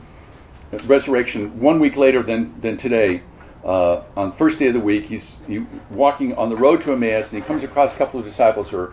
resurrection, 0.84 1.58
one 1.58 1.80
week 1.80 1.96
later 1.96 2.22
than, 2.22 2.60
than 2.60 2.76
today, 2.76 3.22
uh, 3.64 4.02
on 4.16 4.32
first 4.32 4.58
day 4.58 4.68
of 4.68 4.74
the 4.74 4.80
week, 4.80 5.06
he's 5.06 5.36
he, 5.46 5.66
walking 5.90 6.34
on 6.34 6.48
the 6.48 6.56
road 6.56 6.82
to 6.82 6.92
Emmaus, 6.92 7.32
and 7.32 7.42
he 7.42 7.46
comes 7.46 7.64
across 7.64 7.92
a 7.92 7.96
couple 7.96 8.20
of 8.20 8.26
disciples 8.26 8.70
who 8.70 8.78
are 8.78 8.92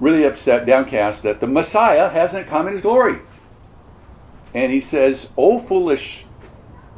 really 0.00 0.24
upset, 0.24 0.66
downcast, 0.66 1.22
that 1.22 1.40
the 1.40 1.46
Messiah 1.46 2.08
hasn't 2.08 2.46
come 2.46 2.66
in 2.66 2.74
his 2.74 2.82
glory. 2.82 3.20
And 4.54 4.70
he 4.70 4.80
says, 4.80 5.28
"Oh 5.36 5.58
foolish, 5.58 6.26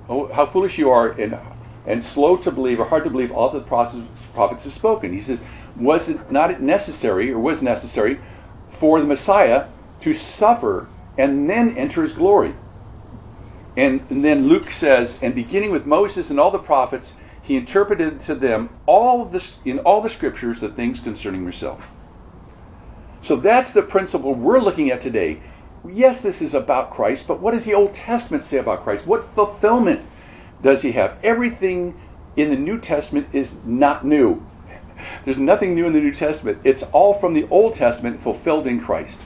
oh 0.08 0.26
how 0.32 0.46
foolish 0.46 0.78
you 0.78 0.90
are, 0.90 1.10
and 1.10 1.38
and 1.86 2.02
slow 2.02 2.36
to 2.38 2.50
believe, 2.50 2.80
or 2.80 2.86
hard 2.86 3.04
to 3.04 3.10
believe, 3.10 3.30
all 3.30 3.50
the 3.50 3.60
prophets 3.60 4.64
have 4.64 4.72
spoken." 4.72 5.12
He 5.12 5.20
says, 5.20 5.40
"Was 5.76 6.08
it 6.08 6.32
not 6.32 6.60
necessary, 6.60 7.30
or 7.30 7.38
was 7.38 7.62
necessary, 7.62 8.20
for 8.68 8.98
the 8.98 9.06
Messiah 9.06 9.66
to 10.00 10.12
suffer 10.12 10.88
and 11.16 11.48
then 11.48 11.76
enter 11.76 12.02
his 12.02 12.12
glory?" 12.12 12.54
And, 13.76 14.06
and 14.08 14.24
then 14.24 14.48
Luke 14.48 14.70
says, 14.70 15.18
and 15.20 15.34
beginning 15.34 15.70
with 15.70 15.86
Moses 15.86 16.30
and 16.30 16.38
all 16.38 16.50
the 16.50 16.58
prophets, 16.58 17.14
he 17.42 17.56
interpreted 17.56 18.20
to 18.22 18.34
them 18.34 18.70
all 18.86 19.24
this 19.24 19.56
in 19.64 19.78
all 19.80 20.00
the 20.00 20.08
scriptures 20.08 20.60
the 20.60 20.68
things 20.68 21.00
concerning 21.00 21.42
himself. 21.42 21.90
So 23.20 23.36
that's 23.36 23.72
the 23.72 23.82
principle 23.82 24.34
we're 24.34 24.60
looking 24.60 24.90
at 24.90 25.00
today. 25.00 25.42
Yes, 25.86 26.22
this 26.22 26.40
is 26.40 26.54
about 26.54 26.90
Christ, 26.90 27.26
but 27.26 27.40
what 27.40 27.50
does 27.50 27.64
the 27.64 27.74
Old 27.74 27.94
Testament 27.94 28.44
say 28.44 28.58
about 28.58 28.84
Christ? 28.84 29.06
What 29.06 29.34
fulfillment 29.34 30.02
does 30.62 30.82
he 30.82 30.92
have? 30.92 31.18
Everything 31.22 32.00
in 32.36 32.50
the 32.50 32.56
New 32.56 32.80
Testament 32.80 33.28
is 33.32 33.56
not 33.64 34.04
new. 34.04 34.44
There's 35.24 35.38
nothing 35.38 35.74
new 35.74 35.86
in 35.86 35.92
the 35.92 36.00
New 36.00 36.12
Testament. 36.12 36.58
It's 36.64 36.82
all 36.84 37.14
from 37.14 37.34
the 37.34 37.46
Old 37.50 37.74
Testament 37.74 38.22
fulfilled 38.22 38.66
in 38.66 38.80
Christ. 38.80 39.20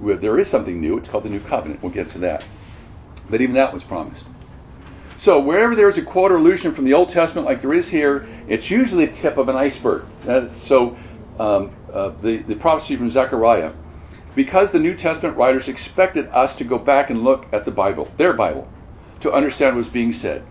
There 0.00 0.38
is 0.38 0.48
something 0.48 0.80
new. 0.80 0.96
It's 0.98 1.08
called 1.08 1.24
the 1.24 1.30
New 1.30 1.40
Covenant. 1.40 1.82
We'll 1.82 1.92
get 1.92 2.10
to 2.10 2.18
that. 2.18 2.44
But 3.30 3.40
even 3.40 3.54
that 3.54 3.72
was 3.72 3.84
promised. 3.84 4.26
So 5.18 5.40
wherever 5.40 5.74
there 5.74 5.88
is 5.88 5.98
a 5.98 6.02
quote 6.02 6.30
or 6.30 6.36
allusion 6.36 6.72
from 6.72 6.84
the 6.84 6.94
Old 6.94 7.10
Testament, 7.10 7.46
like 7.46 7.60
there 7.60 7.74
is 7.74 7.90
here, 7.90 8.28
it's 8.46 8.70
usually 8.70 9.04
a 9.04 9.12
tip 9.12 9.36
of 9.36 9.48
an 9.48 9.56
iceberg. 9.56 10.04
so 10.60 10.96
um, 11.38 11.72
uh, 11.92 12.10
the, 12.20 12.38
the 12.38 12.54
prophecy 12.54 12.96
from 12.96 13.10
Zechariah, 13.10 13.72
because 14.34 14.70
the 14.70 14.78
New 14.78 14.94
Testament 14.94 15.36
writers 15.36 15.66
expected 15.66 16.28
us 16.28 16.54
to 16.56 16.64
go 16.64 16.78
back 16.78 17.10
and 17.10 17.24
look 17.24 17.46
at 17.52 17.64
the 17.64 17.72
Bible, 17.72 18.08
their 18.16 18.32
Bible, 18.32 18.68
to 19.20 19.32
understand 19.32 19.74
what 19.74 19.80
was 19.80 19.88
being 19.88 20.12
said. 20.12 20.44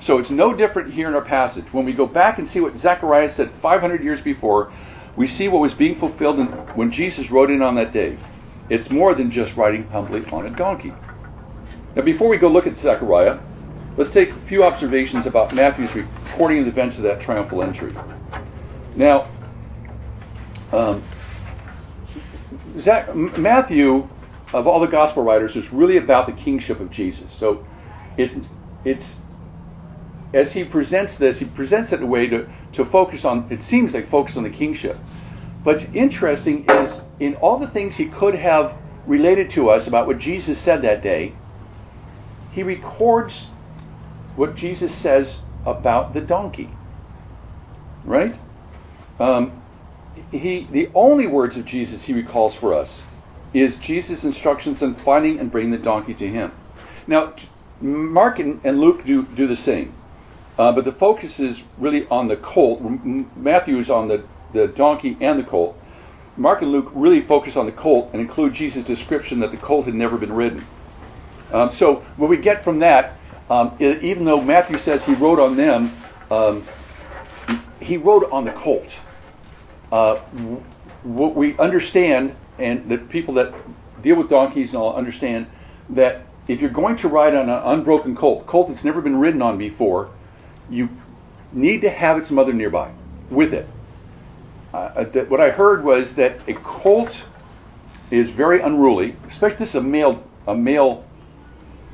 So 0.00 0.18
it's 0.18 0.30
no 0.30 0.54
different 0.54 0.94
here 0.94 1.08
in 1.08 1.14
our 1.14 1.20
passage. 1.20 1.66
When 1.72 1.84
we 1.84 1.92
go 1.92 2.06
back 2.06 2.38
and 2.38 2.48
see 2.48 2.60
what 2.60 2.78
Zechariah 2.78 3.28
said 3.28 3.50
500 3.50 4.02
years 4.02 4.22
before, 4.22 4.72
we 5.16 5.26
see 5.26 5.48
what 5.48 5.60
was 5.60 5.74
being 5.74 5.96
fulfilled 5.96 6.38
when 6.76 6.90
Jesus 6.90 7.30
rode 7.30 7.50
in 7.50 7.60
on 7.60 7.74
that 7.74 7.92
day. 7.92 8.16
It's 8.70 8.90
more 8.90 9.14
than 9.14 9.30
just 9.30 9.56
riding 9.56 9.88
humbly 9.88 10.24
on 10.26 10.46
a 10.46 10.50
donkey. 10.50 10.94
Now, 11.98 12.04
before 12.04 12.28
we 12.28 12.36
go 12.36 12.46
look 12.46 12.68
at 12.68 12.76
Zechariah, 12.76 13.40
let's 13.96 14.12
take 14.12 14.30
a 14.30 14.34
few 14.34 14.62
observations 14.62 15.26
about 15.26 15.52
Matthew's 15.52 15.96
recording 15.96 16.60
of 16.60 16.66
the 16.66 16.70
events 16.70 16.96
of 16.96 17.02
that 17.02 17.20
triumphal 17.20 17.60
entry. 17.60 17.92
Now, 18.94 19.26
um, 20.70 21.02
Zach, 22.78 23.12
Matthew, 23.16 24.08
of 24.52 24.68
all 24.68 24.78
the 24.78 24.86
gospel 24.86 25.24
writers, 25.24 25.56
is 25.56 25.72
really 25.72 25.96
about 25.96 26.26
the 26.26 26.32
kingship 26.32 26.78
of 26.78 26.92
Jesus. 26.92 27.32
So, 27.32 27.66
it's 28.16 28.38
it's 28.84 29.22
as 30.32 30.52
he 30.52 30.62
presents 30.62 31.18
this, 31.18 31.40
he 31.40 31.46
presents 31.46 31.92
it 31.92 31.96
in 31.96 32.04
a 32.04 32.06
way 32.06 32.28
to, 32.28 32.48
to 32.74 32.84
focus 32.84 33.24
on. 33.24 33.48
It 33.50 33.60
seems 33.60 33.92
like 33.92 34.06
focus 34.06 34.36
on 34.36 34.44
the 34.44 34.50
kingship. 34.50 34.96
What's 35.64 35.86
interesting 35.86 36.64
is 36.70 37.02
in 37.18 37.34
all 37.36 37.58
the 37.58 37.66
things 37.66 37.96
he 37.96 38.06
could 38.06 38.36
have 38.36 38.76
related 39.04 39.50
to 39.50 39.68
us 39.68 39.88
about 39.88 40.06
what 40.06 40.20
Jesus 40.20 40.60
said 40.60 40.80
that 40.82 41.02
day, 41.02 41.34
he 42.52 42.62
records 42.62 43.50
what 44.36 44.54
Jesus 44.54 44.94
says 44.94 45.40
about 45.64 46.14
the 46.14 46.20
donkey. 46.20 46.70
Right? 48.04 48.38
Um, 49.20 49.62
he, 50.30 50.66
the 50.70 50.90
only 50.94 51.26
words 51.26 51.56
of 51.56 51.64
Jesus 51.64 52.04
he 52.04 52.12
recalls 52.12 52.54
for 52.54 52.74
us 52.74 53.02
is 53.52 53.78
Jesus' 53.78 54.24
instructions 54.24 54.82
on 54.82 54.94
finding 54.94 55.38
and 55.38 55.50
bringing 55.50 55.70
the 55.70 55.78
donkey 55.78 56.14
to 56.14 56.28
him. 56.28 56.52
Now, 57.06 57.34
Mark 57.80 58.38
and, 58.38 58.60
and 58.64 58.80
Luke 58.80 59.04
do, 59.04 59.22
do 59.22 59.46
the 59.46 59.56
same, 59.56 59.94
uh, 60.58 60.72
but 60.72 60.84
the 60.84 60.92
focus 60.92 61.40
is 61.40 61.62
really 61.78 62.06
on 62.08 62.28
the 62.28 62.36
colt. 62.36 62.82
Matthew 63.36 63.78
is 63.78 63.90
on 63.90 64.08
the, 64.08 64.24
the 64.52 64.68
donkey 64.68 65.16
and 65.20 65.38
the 65.38 65.44
colt. 65.44 65.78
Mark 66.36 66.62
and 66.62 66.70
Luke 66.70 66.90
really 66.92 67.20
focus 67.20 67.56
on 67.56 67.66
the 67.66 67.72
colt 67.72 68.10
and 68.12 68.20
include 68.20 68.54
Jesus' 68.54 68.84
description 68.84 69.40
that 69.40 69.50
the 69.50 69.56
colt 69.56 69.86
had 69.86 69.94
never 69.94 70.16
been 70.16 70.32
ridden. 70.32 70.66
Um, 71.52 71.72
so 71.72 71.96
what 72.16 72.28
we 72.28 72.36
get 72.36 72.62
from 72.62 72.80
that, 72.80 73.16
um, 73.48 73.76
even 73.80 74.24
though 74.24 74.40
Matthew 74.40 74.78
says 74.78 75.04
he 75.04 75.14
wrote 75.14 75.38
on 75.38 75.56
them, 75.56 75.96
um, 76.30 76.64
he 77.80 77.96
wrote 77.96 78.30
on 78.30 78.44
the 78.44 78.52
colt. 78.52 79.00
Uh, 79.90 80.16
what 81.02 81.34
we 81.34 81.56
understand, 81.58 82.36
and 82.58 82.88
the 82.90 82.98
people 82.98 83.34
that 83.34 83.54
deal 84.02 84.16
with 84.16 84.28
donkeys 84.28 84.70
and 84.70 84.78
all 84.82 84.94
understand 84.94 85.46
that 85.88 86.26
if 86.46 86.60
you're 86.60 86.70
going 86.70 86.96
to 86.96 87.08
ride 87.08 87.34
on 87.34 87.48
an 87.48 87.62
unbroken 87.64 88.14
colt, 88.14 88.46
colt 88.46 88.68
that's 88.68 88.84
never 88.84 89.00
been 89.00 89.18
ridden 89.18 89.40
on 89.40 89.56
before, 89.56 90.10
you 90.68 90.90
need 91.52 91.80
to 91.80 91.90
have 91.90 92.18
its 92.18 92.30
mother 92.30 92.52
nearby 92.52 92.92
with 93.30 93.54
it. 93.54 93.66
Uh, 94.72 95.04
what 95.04 95.40
I 95.40 95.50
heard 95.50 95.82
was 95.82 96.14
that 96.16 96.40
a 96.46 96.52
colt 96.52 97.24
is 98.10 98.30
very 98.30 98.60
unruly, 98.60 99.16
especially 99.26 99.58
this 99.58 99.70
is 99.70 99.74
a 99.76 99.82
male 99.82 100.22
a 100.46 100.54
male 100.54 101.04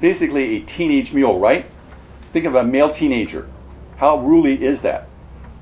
basically 0.01 0.57
a 0.57 0.61
teenage 0.61 1.13
mule, 1.13 1.39
right? 1.39 1.67
Think 2.27 2.47
of 2.47 2.55
a 2.55 2.65
male 2.65 2.91
teenager. 2.91 3.49
How 3.99 4.19
ruly 4.19 4.63
is 4.63 4.83
that? 4.83 5.09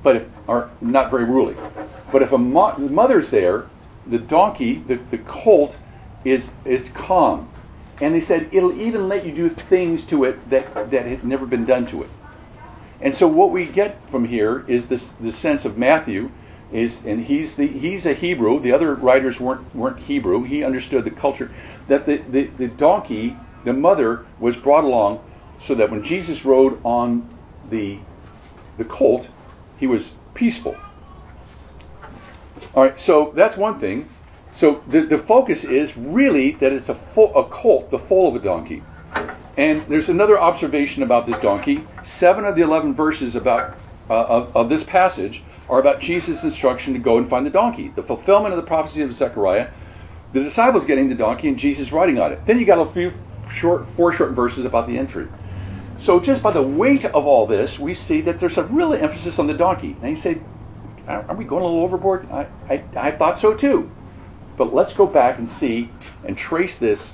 But 0.01 0.15
if, 0.15 0.27
or 0.47 0.71
not 0.81 1.11
very 1.11 1.25
ruly. 1.25 1.55
But 2.11 2.21
if 2.21 2.31
a 2.31 2.37
mo- 2.37 2.77
mother's 2.77 3.29
there, 3.29 3.67
the 4.05 4.19
donkey, 4.19 4.75
the, 4.75 4.95
the 5.11 5.17
colt, 5.19 5.77
is 6.25 6.49
is 6.65 6.89
calm, 6.89 7.49
and 7.99 8.13
they 8.15 8.21
said 8.21 8.49
it'll 8.51 8.79
even 8.79 9.07
let 9.07 9.25
you 9.25 9.33
do 9.33 9.49
things 9.49 10.05
to 10.05 10.23
it 10.23 10.49
that 10.49 10.91
that 10.91 11.05
had 11.05 11.23
never 11.23 11.45
been 11.45 11.65
done 11.65 11.85
to 11.87 12.03
it. 12.03 12.09
And 13.01 13.13
so 13.13 13.27
what 13.27 13.51
we 13.51 13.65
get 13.65 14.07
from 14.07 14.25
here 14.25 14.63
is 14.67 14.87
this 14.87 15.11
the 15.11 15.31
sense 15.31 15.65
of 15.65 15.77
Matthew 15.77 16.31
is, 16.71 17.05
and 17.05 17.25
he's 17.25 17.55
the 17.55 17.67
he's 17.67 18.05
a 18.05 18.13
Hebrew. 18.13 18.59
The 18.59 18.71
other 18.71 18.95
writers 18.95 19.39
weren't 19.39 19.75
weren't 19.75 19.99
Hebrew. 19.99 20.43
He 20.43 20.63
understood 20.63 21.03
the 21.03 21.11
culture 21.11 21.51
that 21.87 22.05
the 22.05 22.17
the, 22.17 22.43
the 22.45 22.67
donkey 22.67 23.37
the 23.63 23.73
mother 23.73 24.25
was 24.39 24.57
brought 24.57 24.83
along 24.83 25.23
so 25.61 25.75
that 25.75 25.89
when 25.89 26.03
Jesus 26.03 26.43
rode 26.43 26.79
on 26.83 27.27
the, 27.69 27.99
the 28.77 28.83
colt, 28.83 29.29
he 29.77 29.87
was 29.87 30.13
peaceful. 30.33 30.75
All 32.75 32.83
right, 32.83 32.99
so 32.99 33.31
that's 33.35 33.57
one 33.57 33.79
thing. 33.79 34.09
So 34.51 34.83
the, 34.87 35.01
the 35.01 35.17
focus 35.17 35.63
is 35.63 35.97
really 35.97 36.51
that 36.53 36.71
it's 36.71 36.89
a, 36.89 36.95
full, 36.95 37.35
a 37.35 37.43
colt, 37.47 37.91
the 37.91 37.99
foal 37.99 38.29
of 38.29 38.35
a 38.35 38.43
donkey. 38.43 38.83
And 39.57 39.85
there's 39.87 40.09
another 40.09 40.39
observation 40.39 41.03
about 41.03 41.25
this 41.25 41.39
donkey. 41.39 41.85
Seven 42.03 42.45
of 42.45 42.55
the 42.55 42.61
11 42.61 42.93
verses 42.93 43.35
about, 43.35 43.77
uh, 44.09 44.23
of, 44.25 44.55
of 44.55 44.69
this 44.69 44.83
passage 44.83 45.43
are 45.69 45.79
about 45.79 45.99
Jesus' 45.99 46.43
instruction 46.43 46.93
to 46.93 46.99
go 46.99 47.17
and 47.17 47.27
find 47.27 47.45
the 47.45 47.51
donkey. 47.51 47.89
The 47.95 48.03
fulfillment 48.03 48.53
of 48.53 48.57
the 48.57 48.67
prophecy 48.67 49.01
of 49.01 49.13
Zechariah, 49.13 49.69
the 50.33 50.43
disciples 50.43 50.85
getting 50.85 51.09
the 51.09 51.15
donkey, 51.15 51.47
and 51.47 51.57
Jesus 51.57 51.91
riding 51.91 52.19
on 52.19 52.31
it. 52.31 52.45
Then 52.45 52.59
you 52.59 52.65
got 52.65 52.79
a 52.79 52.85
few 52.85 53.13
short, 53.53 53.87
four 53.89 54.11
short 54.11 54.31
verses 54.31 54.65
about 54.65 54.87
the 54.87 54.97
entry. 54.97 55.27
So 55.97 56.19
just 56.19 56.41
by 56.41 56.51
the 56.51 56.61
weight 56.61 57.05
of 57.05 57.25
all 57.25 57.47
this, 57.47 57.79
we 57.79 57.93
see 57.93 58.19
that 58.21 58.39
there's 58.39 58.57
a 58.57 58.63
real 58.63 58.93
emphasis 58.93 59.39
on 59.39 59.47
the 59.47 59.53
donkey. 59.53 59.95
And 60.01 60.09
you 60.09 60.15
say, 60.15 60.41
are 61.07 61.35
we 61.35 61.45
going 61.45 61.63
a 61.63 61.65
little 61.65 61.83
overboard? 61.83 62.29
I, 62.31 62.47
I, 62.69 62.83
I 62.95 63.11
thought 63.11 63.39
so 63.39 63.53
too. 63.53 63.91
But 64.57 64.73
let's 64.73 64.93
go 64.93 65.07
back 65.07 65.37
and 65.37 65.49
see 65.49 65.89
and 66.23 66.37
trace 66.37 66.77
this, 66.77 67.13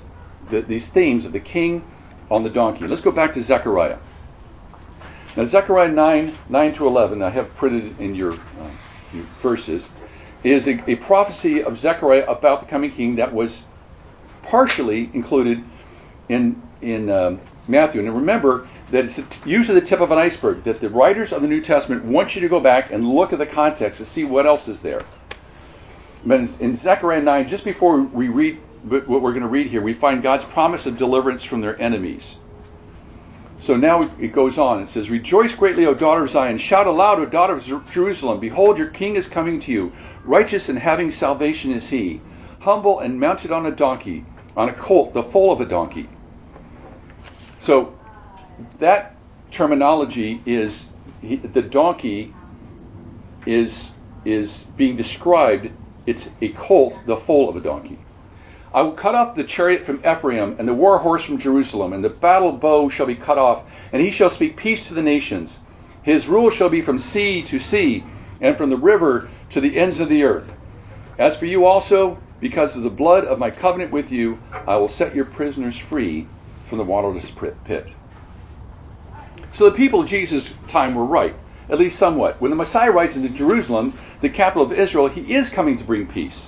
the, 0.50 0.62
these 0.62 0.90
themes 0.90 1.26
of 1.26 1.34
the 1.34 1.40
king 1.40 1.90
on 2.30 2.44
the 2.44 2.50
donkey. 2.50 2.88
Let's 2.88 3.02
go 3.02 3.12
back 3.12 3.34
to 3.36 3.44
Zechariah. 3.44 3.98
Now, 5.38 5.46
Zechariah 5.46 5.92
9, 5.92 6.38
9 6.50 6.74
to 6.74 6.88
11, 6.88 7.22
I 7.22 7.30
have 7.30 7.56
printed 7.56 8.00
in 8.00 8.16
your, 8.16 8.34
uh, 8.34 8.72
your 9.14 9.26
verses, 9.42 9.90
is 10.44 10.68
a, 10.68 10.84
a 10.90 10.96
prophecy 10.96 11.64
of 11.64 11.78
Zechariah 11.78 12.26
about 12.28 12.62
the 12.62 12.66
coming 12.66 12.92
king 12.92 13.16
that 13.16 13.34
was 13.34 13.64
partially 14.42 15.10
included 15.14 15.64
in 16.30 16.62
in 16.82 17.10
um, 17.10 17.42
Matthew. 17.68 18.00
And 18.00 18.16
remember 18.16 18.68
that 18.92 19.06
it's 19.06 19.46
usually 19.46 19.80
the 19.80 19.86
tip 19.86 20.00
of 20.00 20.12
an 20.12 20.18
iceberg. 20.18 20.64
That 20.64 20.80
the 20.80 20.90
writers 20.90 21.34
of 21.34 21.42
the 21.42 21.48
New 21.48 21.62
Testament 21.62 22.06
want 22.06 22.36
you 22.36 22.42
to 22.42 22.48
go 22.48 22.60
back 22.60 22.92
and 22.92 23.10
look 23.10 23.34
at 23.34 23.40
the 23.40 23.46
context 23.46 24.00
to 24.00 24.06
see 24.06 24.24
what 24.24 24.46
else 24.46 24.68
is 24.68 24.82
there. 24.82 25.04
But 26.26 26.42
in, 26.60 26.76
Zechariah 26.76 27.22
nine, 27.22 27.48
just 27.48 27.64
before 27.64 28.02
we 28.02 28.28
read 28.28 28.58
what 28.84 29.10
we're 29.10 29.32
going 29.32 29.42
to 29.42 29.48
read 29.48 29.68
here, 29.68 29.82
we 29.82 29.94
find 29.94 30.24
God's 30.24 30.46
promise 30.46 30.86
of 30.86 30.98
deliverance 30.98 31.44
from 31.44 31.62
their 31.62 31.80
enemies. 31.82 32.38
So 33.60 33.76
now 33.76 34.10
it 34.20 34.32
goes 34.32 34.58
on. 34.58 34.82
It 34.82 34.88
says, 34.88 35.10
Rejoice 35.10 35.54
greatly, 35.54 35.86
O 35.86 35.94
daughter 35.94 36.24
of 36.24 36.30
Zion. 36.30 36.58
Shout 36.58 36.88
aloud, 36.88 37.20
O 37.20 37.26
daughter 37.26 37.56
of 37.56 37.92
Jerusalem. 37.92 38.40
Behold, 38.40 38.78
your 38.78 38.88
king 38.88 39.16
is 39.16 39.28
coming 39.28 39.60
to 39.62 39.72
you. 39.72 39.92
Righteous 40.24 40.70
and 40.70 40.80
having 40.80 41.12
salvation 41.12 41.72
is 41.72 41.90
he. 41.90 42.22
Humble 42.62 43.00
and 43.00 43.20
mounted 43.20 43.52
on 43.52 43.66
a 43.66 43.72
donkey, 43.72 44.26
on 44.56 44.70
a 44.70 44.74
colt, 44.74 45.14
the 45.14 45.24
foal 45.24 45.52
of 45.52 45.60
a 45.60 45.66
donkey. 45.66 46.08
So 47.70 47.94
that 48.80 49.16
terminology 49.52 50.42
is 50.44 50.88
the 51.22 51.62
donkey 51.62 52.34
is 53.46 53.92
is 54.26 54.64
being 54.76 54.98
described. 54.98 55.70
It's 56.08 56.32
a 56.42 56.50
colt, 56.50 56.96
the 57.06 57.16
foal 57.16 57.48
of 57.48 57.56
a 57.56 57.60
donkey. 57.60 58.00
I 58.74 58.82
will 58.82 58.94
cut 58.94 59.14
off 59.14 59.36
the 59.36 59.44
chariot 59.44 59.86
from 59.86 60.00
Ephraim, 60.00 60.56
and 60.58 60.68
the 60.68 60.74
war 60.74 60.98
horse 60.98 61.24
from 61.24 61.38
Jerusalem, 61.38 61.94
and 61.94 62.04
the 62.04 62.10
battle 62.10 62.54
bow 62.54 62.90
shall 62.90 63.06
be 63.06 63.14
cut 63.14 63.38
off, 63.38 63.64
and 63.94 64.02
he 64.02 64.10
shall 64.10 64.32
speak 64.32 64.58
peace 64.58 64.88
to 64.88 64.96
the 64.96 65.04
nations. 65.04 65.60
His 66.02 66.26
rule 66.26 66.50
shall 66.50 66.70
be 66.70 66.82
from 66.82 66.98
sea 66.98 67.44
to 67.44 67.60
sea, 67.60 68.04
and 68.42 68.58
from 68.58 68.72
the 68.72 68.78
river 68.78 69.30
to 69.52 69.62
the 69.62 69.78
ends 69.78 70.00
of 70.00 70.10
the 70.10 70.24
earth. 70.24 70.56
As 71.20 71.38
for 71.38 71.46
you 71.46 71.68
also, 71.68 72.18
because 72.40 72.76
of 72.76 72.82
the 72.82 72.90
blood 72.90 73.26
of 73.26 73.38
my 73.38 73.52
covenant 73.52 73.92
with 73.92 74.12
you, 74.12 74.40
I 74.66 74.78
will 74.78 74.90
set 74.90 75.14
your 75.14 75.26
prisoners 75.26 75.78
free 75.78 76.26
from 76.70 76.78
the 76.78 76.84
waterless 76.84 77.32
pit. 77.32 77.88
So 79.52 79.70
the 79.70 79.76
people 79.76 80.02
of 80.02 80.08
Jesus' 80.08 80.54
time 80.68 80.96
were 80.96 81.06
right, 81.06 81.36
at 81.68 81.80
least 81.80 81.98
somewhat. 81.98 82.40
When 82.40 82.52
the 82.52 82.56
Messiah 82.56 82.92
rides 82.92 83.16
into 83.18 83.30
Jerusalem, 83.30 83.98
the 84.22 84.30
capital 84.30 84.64
of 84.64 84.72
Israel, 84.72 85.08
he 85.08 85.34
is 85.34 85.50
coming 85.50 85.78
to 85.78 85.84
bring 85.84 86.08
peace 86.08 86.48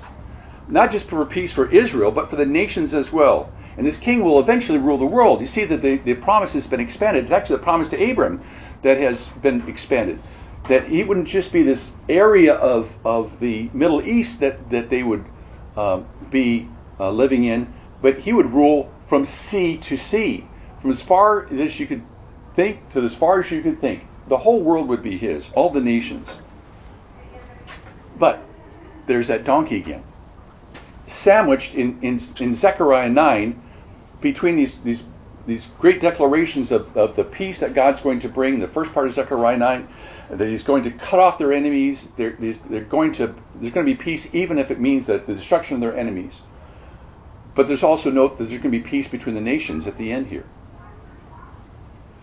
not 0.71 0.89
just 0.89 1.07
for 1.07 1.23
peace 1.25 1.51
for 1.51 1.69
Israel, 1.69 2.11
but 2.11 2.29
for 2.29 2.37
the 2.37 2.45
nations 2.45 2.93
as 2.93 3.11
well. 3.11 3.51
And 3.77 3.85
this 3.85 3.97
king 3.97 4.23
will 4.23 4.39
eventually 4.39 4.77
rule 4.77 4.97
the 4.97 5.05
world. 5.05 5.41
You 5.41 5.47
see 5.47 5.65
that 5.65 5.81
the, 5.81 5.97
the 5.97 6.15
promise 6.15 6.53
has 6.53 6.65
been 6.65 6.79
expanded. 6.79 7.23
It's 7.23 7.31
actually 7.31 7.57
the 7.57 7.63
promise 7.63 7.89
to 7.89 8.11
Abram 8.11 8.41
that 8.81 8.97
has 8.97 9.27
been 9.41 9.67
expanded. 9.67 10.19
That 10.67 10.89
he 10.89 11.03
wouldn't 11.03 11.27
just 11.27 11.51
be 11.51 11.61
this 11.63 11.91
area 12.07 12.53
of, 12.53 12.97
of 13.05 13.39
the 13.39 13.69
Middle 13.73 14.01
East 14.01 14.39
that, 14.39 14.69
that 14.69 14.89
they 14.89 15.03
would 15.03 15.25
uh, 15.75 16.01
be 16.29 16.69
uh, 16.99 17.11
living 17.11 17.43
in, 17.43 17.73
but 18.01 18.19
he 18.19 18.33
would 18.33 18.53
rule 18.53 18.91
from 19.11 19.25
sea 19.25 19.75
to 19.75 19.97
sea, 19.97 20.47
from 20.79 20.89
as 20.89 21.01
far 21.01 21.45
as 21.51 21.81
you 21.81 21.85
could 21.85 22.01
think 22.55 22.87
to 22.87 23.03
as 23.03 23.13
far 23.13 23.41
as 23.41 23.51
you 23.51 23.61
could 23.61 23.81
think. 23.81 24.07
The 24.29 24.37
whole 24.37 24.61
world 24.61 24.87
would 24.87 25.03
be 25.03 25.17
his, 25.17 25.49
all 25.51 25.69
the 25.69 25.81
nations. 25.81 26.29
But 28.17 28.41
there's 29.07 29.27
that 29.27 29.43
donkey 29.43 29.75
again 29.75 30.05
sandwiched 31.07 31.75
in, 31.75 31.99
in, 32.01 32.21
in 32.39 32.55
Zechariah 32.55 33.09
9 33.09 33.61
between 34.21 34.55
these, 34.55 34.79
these, 34.79 35.03
these 35.45 35.65
great 35.77 35.99
declarations 35.99 36.71
of, 36.71 36.95
of 36.95 37.17
the 37.17 37.25
peace 37.25 37.59
that 37.59 37.73
God's 37.73 37.99
going 37.99 38.21
to 38.21 38.29
bring, 38.29 38.61
the 38.61 38.67
first 38.69 38.93
part 38.93 39.07
of 39.07 39.13
Zechariah 39.13 39.57
9, 39.57 39.89
that 40.29 40.47
he's 40.47 40.63
going 40.63 40.83
to 40.83 40.91
cut 40.91 41.19
off 41.19 41.37
their 41.37 41.51
enemies. 41.51 42.07
They're, 42.15 42.37
they're 42.39 42.79
going 42.79 43.11
to, 43.15 43.35
there's 43.55 43.73
going 43.73 43.85
to 43.85 43.91
be 43.91 44.01
peace 44.01 44.33
even 44.33 44.57
if 44.57 44.71
it 44.71 44.79
means 44.79 45.05
that 45.07 45.27
the 45.27 45.35
destruction 45.35 45.75
of 45.75 45.81
their 45.81 45.97
enemies. 45.97 46.39
But 47.53 47.67
there's 47.67 47.84
also 47.84 48.10
note 48.10 48.38
that 48.38 48.46
there's 48.46 48.62
going 48.62 48.72
to 48.72 48.79
be 48.79 48.88
peace 48.88 49.08
between 49.08 49.36
the 49.36 49.41
nations 49.41 49.88
at 49.88 49.98
the 49.98 50.12
end 50.12 50.27
here. 50.27 50.46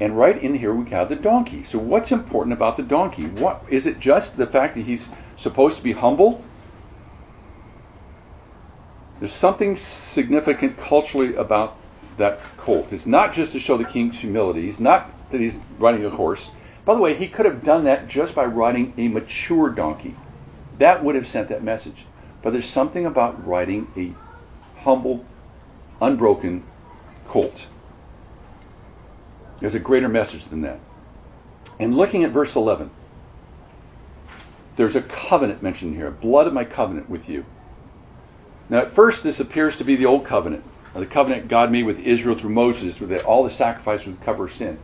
And 0.00 0.16
right 0.16 0.40
in 0.40 0.54
here 0.54 0.72
we 0.74 0.90
have 0.90 1.08
the 1.08 1.16
donkey. 1.16 1.64
So 1.64 1.78
what's 1.78 2.12
important 2.12 2.52
about 2.52 2.76
the 2.76 2.82
donkey? 2.82 3.26
What 3.26 3.64
is 3.68 3.84
it 3.84 3.98
just 4.00 4.36
the 4.36 4.46
fact 4.46 4.74
that 4.76 4.82
he's 4.82 5.10
supposed 5.36 5.76
to 5.76 5.82
be 5.82 5.92
humble? 5.92 6.44
There's 9.18 9.32
something 9.32 9.76
significant 9.76 10.78
culturally 10.78 11.34
about 11.34 11.76
that 12.16 12.40
colt. 12.56 12.92
It's 12.92 13.06
not 13.06 13.32
just 13.32 13.52
to 13.52 13.60
show 13.60 13.76
the 13.76 13.84
king's 13.84 14.20
humility. 14.20 14.68
It's 14.68 14.78
not 14.78 15.10
that 15.30 15.40
he's 15.40 15.58
riding 15.78 16.04
a 16.04 16.10
horse. 16.10 16.52
By 16.84 16.94
the 16.94 17.00
way, 17.00 17.14
he 17.14 17.26
could 17.26 17.44
have 17.44 17.64
done 17.64 17.84
that 17.84 18.08
just 18.08 18.34
by 18.34 18.44
riding 18.44 18.94
a 18.96 19.08
mature 19.08 19.68
donkey. 19.68 20.14
That 20.78 21.02
would 21.02 21.16
have 21.16 21.26
sent 21.26 21.48
that 21.48 21.62
message. 21.62 22.06
But 22.40 22.52
there's 22.52 22.68
something 22.68 23.04
about 23.04 23.44
riding 23.46 23.88
a 23.96 24.14
humble, 24.88 25.22
unbroken 26.00 26.62
colt. 27.28 27.66
There's 29.60 29.74
a 29.74 29.78
greater 29.78 30.08
message 30.08 30.46
than 30.46 30.62
that. 30.62 30.80
And 31.78 31.94
looking 31.94 32.24
at 32.24 32.30
verse 32.30 32.56
11, 32.56 32.90
there's 34.76 34.96
a 34.96 35.02
covenant 35.02 35.62
mentioned 35.62 35.94
here 35.94 36.10
blood 36.10 36.46
of 36.46 36.54
my 36.54 36.64
covenant 36.64 37.10
with 37.10 37.28
you. 37.28 37.44
Now, 38.70 38.78
at 38.78 38.92
first, 38.92 39.22
this 39.22 39.38
appears 39.38 39.76
to 39.76 39.84
be 39.84 39.94
the 39.94 40.06
old 40.06 40.24
covenant, 40.24 40.64
the 40.94 41.04
covenant 41.04 41.48
God 41.48 41.70
made 41.70 41.84
with 41.84 41.98
Israel 41.98 42.38
through 42.38 42.54
Moses, 42.54 42.98
with 42.98 43.12
all 43.24 43.44
the 43.44 43.50
sacrifices 43.50 44.06
would 44.06 44.22
cover 44.22 44.48
sin. 44.48 44.78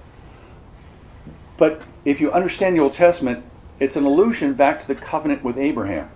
But 1.56 1.82
if 2.04 2.20
you 2.20 2.30
understand 2.30 2.76
the 2.76 2.80
Old 2.80 2.92
Testament, 2.92 3.42
it's 3.80 3.96
an 3.96 4.04
allusion 4.04 4.52
back 4.52 4.80
to 4.80 4.86
the 4.86 4.94
covenant 4.94 5.42
with 5.42 5.56
Abraham, 5.56 6.10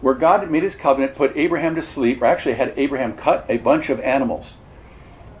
where 0.00 0.14
God 0.14 0.48
made 0.50 0.62
his 0.62 0.76
covenant, 0.76 1.14
put 1.14 1.36
Abraham 1.36 1.74
to 1.74 1.82
sleep, 1.82 2.22
or 2.22 2.26
actually 2.26 2.54
had 2.54 2.72
Abraham 2.76 3.16
cut 3.16 3.44
a 3.48 3.58
bunch 3.58 3.90
of 3.90 4.00
animals 4.00 4.54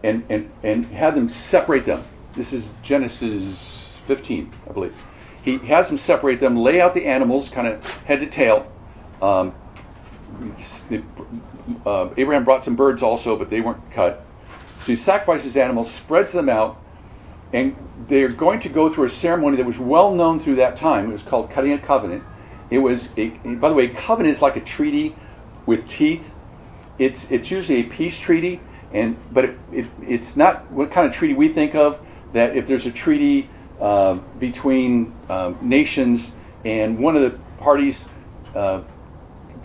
and, 0.02 0.24
and, 0.28 0.50
and 0.62 0.86
had 0.86 1.14
them 1.14 1.28
separate 1.28 1.86
them. 1.86 2.04
This 2.34 2.52
is 2.52 2.68
Genesis 2.82 3.96
15, 4.06 4.52
I 4.68 4.72
believe. 4.72 4.94
He 5.42 5.58
has 5.58 5.88
them 5.88 5.98
separate 5.98 6.40
them, 6.40 6.56
lay 6.56 6.80
out 6.80 6.94
the 6.94 7.06
animals, 7.06 7.48
kind 7.48 7.66
of 7.66 7.88
head 8.04 8.20
to 8.20 8.26
tail. 8.26 8.70
Um, 9.22 9.54
uh, 11.86 12.10
Abraham 12.16 12.44
brought 12.44 12.64
some 12.64 12.76
birds 12.76 13.02
also, 13.02 13.36
but 13.36 13.50
they 13.50 13.60
weren't 13.60 13.90
cut. 13.92 14.24
So 14.80 14.86
he 14.86 14.96
sacrifices 14.96 15.56
animals, 15.56 15.90
spreads 15.90 16.32
them 16.32 16.48
out, 16.48 16.80
and 17.52 17.76
they're 18.08 18.28
going 18.28 18.60
to 18.60 18.68
go 18.68 18.92
through 18.92 19.04
a 19.04 19.10
ceremony 19.10 19.56
that 19.56 19.66
was 19.66 19.78
well 19.78 20.14
known 20.14 20.38
through 20.38 20.56
that 20.56 20.76
time. 20.76 21.08
It 21.08 21.12
was 21.12 21.22
called 21.22 21.50
cutting 21.50 21.72
a 21.72 21.78
covenant. 21.78 22.24
It 22.70 22.78
was, 22.78 23.12
a, 23.16 23.28
by 23.28 23.68
the 23.68 23.74
way, 23.74 23.88
covenant 23.88 24.36
is 24.36 24.42
like 24.42 24.56
a 24.56 24.60
treaty 24.60 25.16
with 25.66 25.88
teeth. 25.88 26.32
It's 26.98 27.30
it's 27.30 27.50
usually 27.50 27.80
a 27.80 27.84
peace 27.84 28.18
treaty, 28.18 28.60
and 28.92 29.16
but 29.32 29.44
it, 29.44 29.58
it, 29.72 29.86
it's 30.02 30.36
not 30.36 30.70
what 30.70 30.90
kind 30.90 31.06
of 31.06 31.12
treaty 31.12 31.34
we 31.34 31.48
think 31.48 31.74
of. 31.74 32.00
That 32.32 32.56
if 32.56 32.66
there's 32.66 32.86
a 32.86 32.90
treaty 32.90 33.48
uh, 33.80 34.14
between 34.38 35.14
um, 35.28 35.56
nations 35.62 36.32
and 36.64 36.98
one 36.98 37.16
of 37.16 37.22
the 37.22 37.38
parties 37.58 38.08
uh, 38.54 38.82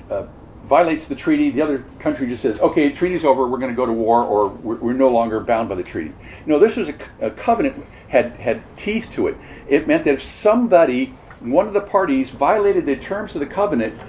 uh, 0.09 0.27
violates 0.63 1.07
the 1.07 1.15
treaty, 1.15 1.49
the 1.49 1.61
other 1.61 1.79
country 1.99 2.27
just 2.27 2.41
says, 2.41 2.59
okay, 2.59 2.91
treaty's 2.91 3.25
over, 3.25 3.47
we're 3.47 3.57
going 3.57 3.71
to 3.71 3.75
go 3.75 3.85
to 3.85 3.91
war, 3.91 4.23
or 4.23 4.47
we're, 4.47 4.75
we're, 4.75 4.93
no 4.93 5.09
longer 5.09 5.39
bound 5.39 5.67
by 5.67 5.75
the 5.75 5.83
treaty. 5.83 6.13
No, 6.45 6.59
this 6.59 6.77
was 6.77 6.89
a, 6.89 6.95
a, 7.19 7.31
covenant, 7.31 7.85
had, 8.07 8.33
had 8.33 8.63
teeth 8.77 9.09
to 9.13 9.27
it. 9.27 9.37
It 9.67 9.87
meant 9.87 10.05
that 10.05 10.13
if 10.13 10.23
somebody, 10.23 11.13
one 11.43 11.67
of 11.67 11.73
the 11.73 11.81
parties, 11.81 12.31
violated 12.31 12.85
the 12.85 12.95
terms 12.95 13.35
of 13.35 13.39
the 13.39 13.45
covenant, 13.45 13.99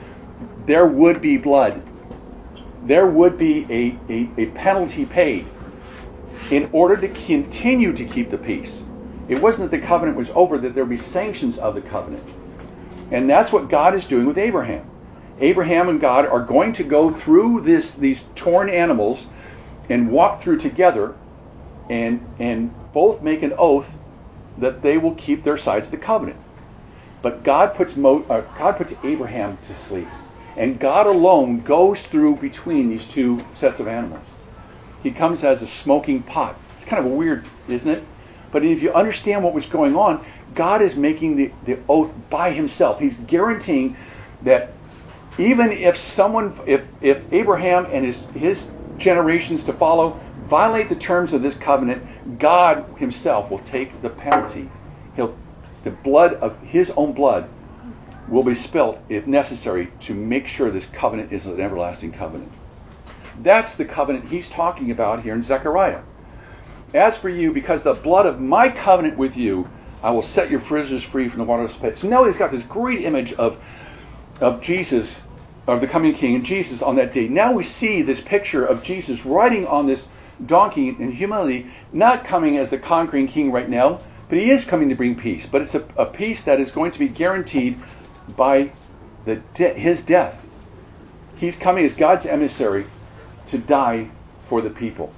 there 0.66 0.87
would 0.87 1.20
be 1.20 1.37
blood. 1.37 1.83
There 2.85 3.07
would 3.07 3.38
be 3.38 3.66
a, 3.70 4.12
a, 4.12 4.31
a 4.37 4.47
penalty 4.47 5.05
paid 5.05 5.47
in 6.51 6.68
order 6.73 6.97
to 6.97 7.09
continue 7.09 7.92
to 7.92 8.05
keep 8.05 8.31
the 8.31 8.38
peace. 8.38 8.85
It 9.29 9.40
wasn't 9.40 9.70
that 9.70 9.81
the 9.81 9.87
covenant 9.87 10.16
was 10.16 10.31
over, 10.31 10.59
that 10.59 10.75
there 10.75 10.85
would 10.85 10.90
be 10.90 10.97
sanctions 10.97 11.59
of 11.59 11.75
the 11.75 11.81
covenant. 11.81 12.25
And 13.11 13.29
that's 13.29 13.53
what 13.53 13.68
God 13.68 13.94
is 13.94 14.07
doing 14.07 14.27
with 14.27 14.38
Abraham. 14.38 14.90
Abraham 15.40 15.88
and 15.88 16.01
God 16.01 16.27
are 16.27 16.40
going 16.40 16.73
to 16.75 16.85
go 16.85 17.11
through 17.11 17.62
this 17.62 17.94
these 17.94 18.25
torn 18.35 18.68
animals 18.68 19.27
and 19.88 20.11
walk 20.11 20.40
through 20.40 20.59
together 20.59 21.14
and 21.90 22.25
and 22.38 22.73
both 22.92 23.20
make 23.20 23.42
an 23.42 23.53
oath 23.59 23.94
that 24.57 24.83
they 24.83 24.97
will 24.97 25.14
keep 25.14 25.42
their 25.42 25.59
sides 25.59 25.88
of 25.88 25.90
the 25.90 25.97
covenant. 25.97 26.38
But 27.24 27.42
God 27.42 27.74
puts 27.74 27.96
Mo, 27.96 28.22
uh, 28.28 28.42
God 28.58 28.76
puts 28.76 28.92
Abraham 29.02 29.56
to 29.66 29.74
sleep, 29.74 30.08
and 30.58 30.78
God 30.78 31.06
alone 31.06 31.62
goes 31.62 32.06
through 32.06 32.37
between 32.37 32.90
these 32.90 33.06
two 33.08 33.42
sets 33.54 33.80
of 33.80 33.88
animals. 33.88 34.34
He 35.02 35.10
comes 35.10 35.42
as 35.42 35.62
a 35.62 35.66
smoking 35.66 36.22
pot. 36.22 36.54
It's 36.76 36.84
kind 36.84 37.02
of 37.02 37.10
weird, 37.10 37.46
isn't 37.66 37.90
it? 37.90 38.04
But 38.52 38.62
if 38.62 38.82
you 38.82 38.92
understand 38.92 39.42
what 39.42 39.54
was 39.54 39.64
going 39.64 39.96
on, 39.96 40.22
God 40.54 40.82
is 40.82 40.96
making 40.96 41.37
the, 41.37 41.50
the 41.64 41.78
oath 41.88 42.12
by 42.28 42.50
himself. 42.50 43.00
He's 43.00 43.16
guaranteeing 43.16 43.96
that 44.42 44.72
even 45.38 45.72
if 45.72 45.96
someone, 45.96 46.60
if, 46.66 46.87
if 47.00 47.24
Abraham 47.32 47.87
and 47.90 48.04
his, 48.04 48.20
his 48.34 48.68
generations 48.98 49.64
to 49.64 49.72
follow 49.72 50.20
violate 50.44 50.90
the 50.90 50.94
terms 50.94 51.32
of 51.32 51.40
this 51.40 51.54
covenant, 51.54 52.38
God 52.38 52.84
himself 52.98 53.50
will 53.50 53.60
take 53.60 54.02
the 54.02 54.10
penalty. 54.10 54.68
He'll, 55.16 55.34
the 55.85 55.90
blood 55.90 56.35
of 56.35 56.61
his 56.62 56.90
own 56.97 57.12
blood 57.12 57.49
will 58.27 58.42
be 58.42 58.55
spilt 58.55 58.99
if 59.09 59.27
necessary 59.27 59.92
to 60.01 60.14
make 60.14 60.47
sure 60.47 60.70
this 60.70 60.87
covenant 60.87 61.33
is 61.33 61.47
an 61.47 61.61
everlasting 61.61 62.12
covenant. 62.12 62.51
That's 63.40 63.75
the 63.75 63.85
covenant 63.85 64.31
he's 64.31 64.49
talking 64.49 64.90
about 64.90 65.23
here 65.23 65.35
in 65.35 65.42
Zechariah. 65.42 66.03
As 66.94 67.16
for 67.16 67.29
you, 67.29 67.53
because 67.53 67.83
the 67.83 67.94
blood 67.94 68.25
of 68.25 68.40
my 68.40 68.68
covenant 68.68 69.18
with 69.18 69.37
you, 69.37 69.68
I 70.03 70.11
will 70.11 70.23
set 70.23 70.51
your 70.51 70.61
prisoners 70.61 71.03
free 71.03 71.29
from 71.29 71.38
the 71.38 71.44
waterless 71.44 71.77
pit. 71.77 71.99
So 71.99 72.09
now 72.09 72.25
he's 72.25 72.38
got 72.38 72.51
this 72.51 72.62
great 72.62 73.03
image 73.03 73.33
of, 73.35 73.59
of 74.40 74.62
Jesus, 74.62 75.23
of 75.66 75.81
the 75.81 75.87
coming 75.87 76.14
king, 76.14 76.35
and 76.35 76.44
Jesus 76.44 76.83
on 76.83 76.97
that 76.97 77.12
day. 77.12 77.29
Now 77.29 77.53
we 77.53 77.64
see 77.64 78.01
this 78.03 78.20
picture 78.20 78.64
of 78.64 78.83
Jesus 78.83 79.27
riding 79.27 79.66
on 79.66 79.87
this 79.87 80.09
donkey 80.44 80.88
in 80.88 81.12
humility, 81.12 81.70
not 81.92 82.25
coming 82.25 82.57
as 82.57 82.70
the 82.70 82.79
conquering 82.79 83.27
king 83.27 83.51
right 83.51 83.68
now, 83.68 84.01
but 84.28 84.38
he 84.38 84.50
is 84.50 84.64
coming 84.64 84.88
to 84.88 84.94
bring 84.94 85.16
peace. 85.16 85.46
But 85.46 85.62
it's 85.62 85.74
a, 85.74 85.84
a 85.96 86.06
peace 86.06 86.42
that 86.44 86.60
is 86.60 86.70
going 86.70 86.90
to 86.92 86.98
be 86.98 87.08
guaranteed 87.08 87.80
by 88.28 88.72
the 89.24 89.37
de- 89.54 89.74
his 89.74 90.02
death. 90.02 90.44
He's 91.37 91.56
coming 91.56 91.84
as 91.84 91.94
God's 91.94 92.26
emissary 92.26 92.87
to 93.46 93.58
die 93.58 94.10
for 94.48 94.60
the 94.60 94.70
people. 94.70 95.12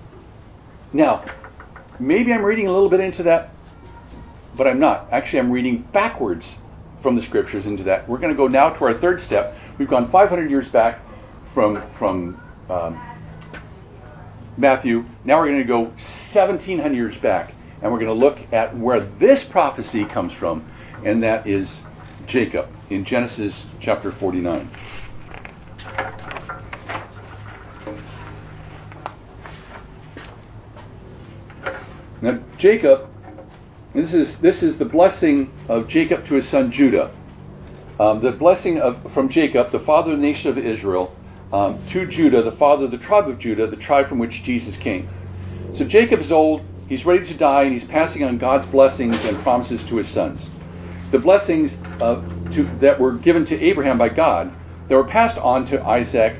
Now, 0.92 1.24
maybe 1.98 2.32
I'm 2.32 2.44
reading 2.44 2.66
a 2.66 2.72
little 2.72 2.88
bit 2.88 3.00
into 3.00 3.22
that, 3.24 3.50
but 4.56 4.66
I'm 4.66 4.78
not. 4.78 5.08
Actually, 5.10 5.40
I'm 5.40 5.50
reading 5.50 5.82
backwards 5.92 6.58
from 7.00 7.14
the 7.14 7.22
scriptures 7.22 7.66
into 7.66 7.82
that. 7.84 8.08
We're 8.08 8.18
going 8.18 8.32
to 8.32 8.36
go 8.36 8.48
now 8.48 8.70
to 8.70 8.84
our 8.84 8.94
third 8.94 9.20
step. 9.20 9.56
We've 9.78 9.88
gone 9.88 10.08
500 10.08 10.50
years 10.50 10.68
back 10.68 11.00
from 11.44 11.88
from 11.92 12.40
um, 12.68 13.00
Matthew. 14.56 15.04
Now 15.24 15.38
we're 15.38 15.48
going 15.48 15.58
to 15.58 15.64
go 15.64 15.82
1700 15.82 16.94
years 16.94 17.18
back, 17.18 17.52
and 17.82 17.92
we're 17.92 17.98
going 17.98 18.06
to 18.06 18.12
look 18.12 18.38
at 18.52 18.76
where 18.76 19.00
this 19.00 19.44
prophecy 19.44 20.04
comes 20.04 20.32
from, 20.32 20.64
and 21.04 21.22
that 21.22 21.46
is 21.46 21.82
Jacob 22.26 22.68
in 22.90 23.04
Genesis 23.04 23.66
chapter 23.80 24.10
49. 24.10 24.70
Now, 32.22 32.40
Jacob, 32.56 33.08
this 33.92 34.14
is, 34.14 34.40
this 34.40 34.62
is 34.62 34.78
the 34.78 34.84
blessing 34.84 35.52
of 35.68 35.86
Jacob 35.86 36.24
to 36.26 36.34
his 36.34 36.48
son 36.48 36.70
Judah. 36.70 37.10
Um, 38.00 38.20
the 38.20 38.32
blessing 38.32 38.80
of, 38.80 39.12
from 39.12 39.28
Jacob, 39.28 39.70
the 39.70 39.78
father 39.78 40.12
of 40.12 40.18
the 40.18 40.22
nation 40.22 40.50
of 40.50 40.58
Israel, 40.58 41.14
um, 41.52 41.78
to 41.88 42.06
Judah, 42.06 42.42
the 42.42 42.52
father 42.52 42.86
of 42.86 42.90
the 42.90 42.98
tribe 42.98 43.28
of 43.28 43.38
Judah, 43.38 43.66
the 43.66 43.76
tribe 43.76 44.08
from 44.08 44.18
which 44.18 44.42
Jesus 44.42 44.76
came. 44.76 45.08
So 45.74 45.84
Jacob 45.84 46.20
is 46.20 46.32
old, 46.32 46.62
he's 46.88 47.04
ready 47.04 47.24
to 47.24 47.34
die, 47.34 47.64
and 47.64 47.72
he's 47.72 47.84
passing 47.84 48.24
on 48.24 48.38
God's 48.38 48.66
blessings 48.66 49.24
and 49.24 49.38
promises 49.38 49.84
to 49.84 49.96
his 49.96 50.08
sons. 50.08 50.50
The 51.10 51.18
blessings 51.18 51.80
uh, 52.00 52.22
to, 52.52 52.64
that 52.80 52.98
were 52.98 53.12
given 53.12 53.44
to 53.46 53.60
Abraham 53.60 53.98
by 53.98 54.08
God, 54.08 54.52
that 54.88 54.94
were 54.94 55.04
passed 55.04 55.38
on 55.38 55.64
to 55.66 55.82
Isaac, 55.82 56.36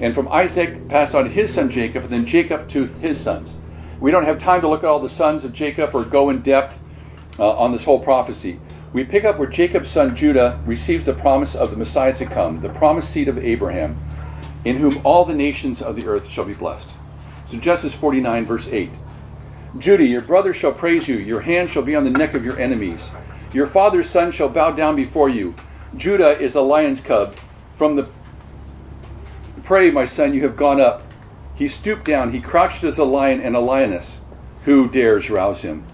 and 0.00 0.14
from 0.14 0.28
Isaac 0.28 0.88
passed 0.88 1.14
on 1.14 1.24
to 1.24 1.30
his 1.30 1.54
son 1.54 1.70
Jacob, 1.70 2.04
and 2.04 2.12
then 2.12 2.26
Jacob 2.26 2.68
to 2.68 2.86
his 2.86 3.20
sons. 3.20 3.54
We 4.00 4.10
don't 4.10 4.24
have 4.24 4.38
time 4.38 4.60
to 4.60 4.68
look 4.68 4.82
at 4.82 4.86
all 4.86 5.00
the 5.00 5.08
sons 5.08 5.44
of 5.44 5.52
Jacob 5.52 5.94
or 5.94 6.04
go 6.04 6.28
in 6.28 6.42
depth 6.42 6.78
uh, 7.38 7.56
on 7.56 7.72
this 7.72 7.84
whole 7.84 8.00
prophecy. 8.00 8.60
We 8.92 9.04
pick 9.04 9.24
up 9.24 9.38
where 9.38 9.48
Jacob's 9.48 9.90
son 9.90 10.16
Judah 10.16 10.60
receives 10.64 11.06
the 11.06 11.14
promise 11.14 11.54
of 11.54 11.70
the 11.70 11.76
Messiah 11.76 12.16
to 12.16 12.26
come, 12.26 12.60
the 12.60 12.68
promised 12.68 13.10
seed 13.10 13.28
of 13.28 13.38
Abraham, 13.38 13.98
in 14.64 14.76
whom 14.78 15.00
all 15.04 15.24
the 15.24 15.34
nations 15.34 15.80
of 15.80 15.96
the 15.96 16.06
earth 16.06 16.28
shall 16.28 16.44
be 16.44 16.54
blessed. 16.54 16.90
So 17.46 17.58
Genesis 17.58 17.94
49, 17.94 18.46
verse 18.46 18.68
8. 18.68 18.90
Judah, 19.78 20.04
your 20.04 20.22
brother 20.22 20.54
shall 20.54 20.72
praise 20.72 21.08
you, 21.08 21.16
your 21.16 21.40
hand 21.40 21.70
shall 21.70 21.82
be 21.82 21.94
on 21.94 22.04
the 22.04 22.10
neck 22.10 22.34
of 22.34 22.44
your 22.44 22.58
enemies. 22.58 23.10
Your 23.52 23.66
father's 23.66 24.08
son 24.08 24.32
shall 24.32 24.48
bow 24.48 24.70
down 24.70 24.96
before 24.96 25.28
you. 25.28 25.54
Judah 25.96 26.38
is 26.38 26.54
a 26.54 26.60
lion's 26.60 27.00
cub. 27.00 27.36
From 27.76 27.96
the 27.96 28.08
prey, 29.64 29.90
my 29.90 30.06
son, 30.06 30.32
you 30.34 30.42
have 30.42 30.56
gone 30.56 30.80
up. 30.80 31.02
He 31.54 31.68
stooped 31.68 32.04
down, 32.04 32.32
he 32.32 32.40
crouched 32.40 32.84
as 32.84 32.98
a 32.98 33.04
lion 33.04 33.40
and 33.40 33.56
a 33.56 33.60
lioness. 33.60 34.20
Who 34.64 34.88
dares 34.88 35.30
rouse 35.30 35.62
him? 35.62 35.86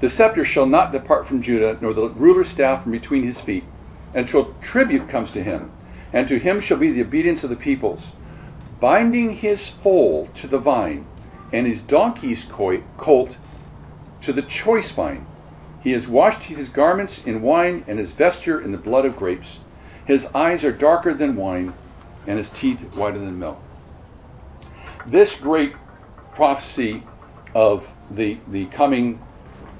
The 0.00 0.10
scepter 0.10 0.44
shall 0.44 0.66
not 0.66 0.92
depart 0.92 1.26
from 1.26 1.42
Judah, 1.42 1.78
nor 1.80 1.94
the 1.94 2.08
ruler's 2.10 2.48
staff 2.48 2.82
from 2.82 2.92
between 2.92 3.24
his 3.24 3.40
feet, 3.40 3.64
until 4.12 4.54
tribute 4.60 5.08
comes 5.08 5.30
to 5.32 5.42
him, 5.42 5.72
and 6.12 6.28
to 6.28 6.38
him 6.38 6.60
shall 6.60 6.76
be 6.76 6.90
the 6.90 7.02
obedience 7.02 7.44
of 7.44 7.50
the 7.50 7.56
peoples, 7.56 8.12
binding 8.80 9.36
his 9.36 9.68
foal 9.68 10.28
to 10.34 10.46
the 10.46 10.58
vine, 10.58 11.06
and 11.54 11.68
his 11.68 11.82
donkey's 11.82 12.44
colt 12.44 13.36
to 14.20 14.32
the 14.32 14.42
choice 14.42 14.90
vine. 14.90 15.24
He 15.84 15.92
has 15.92 16.08
washed 16.08 16.44
his 16.44 16.68
garments 16.68 17.24
in 17.24 17.42
wine, 17.42 17.84
and 17.86 18.00
his 18.00 18.10
vesture 18.10 18.60
in 18.60 18.72
the 18.72 18.78
blood 18.78 19.04
of 19.04 19.14
grapes. 19.14 19.60
His 20.04 20.26
eyes 20.34 20.64
are 20.64 20.72
darker 20.72 21.14
than 21.14 21.36
wine, 21.36 21.74
and 22.26 22.38
his 22.38 22.50
teeth 22.50 22.80
whiter 22.96 23.20
than 23.20 23.38
milk. 23.38 23.62
This 25.06 25.36
great 25.36 25.74
prophecy 26.34 27.04
of 27.54 27.88
the, 28.10 28.38
the 28.48 28.66
coming 28.66 29.22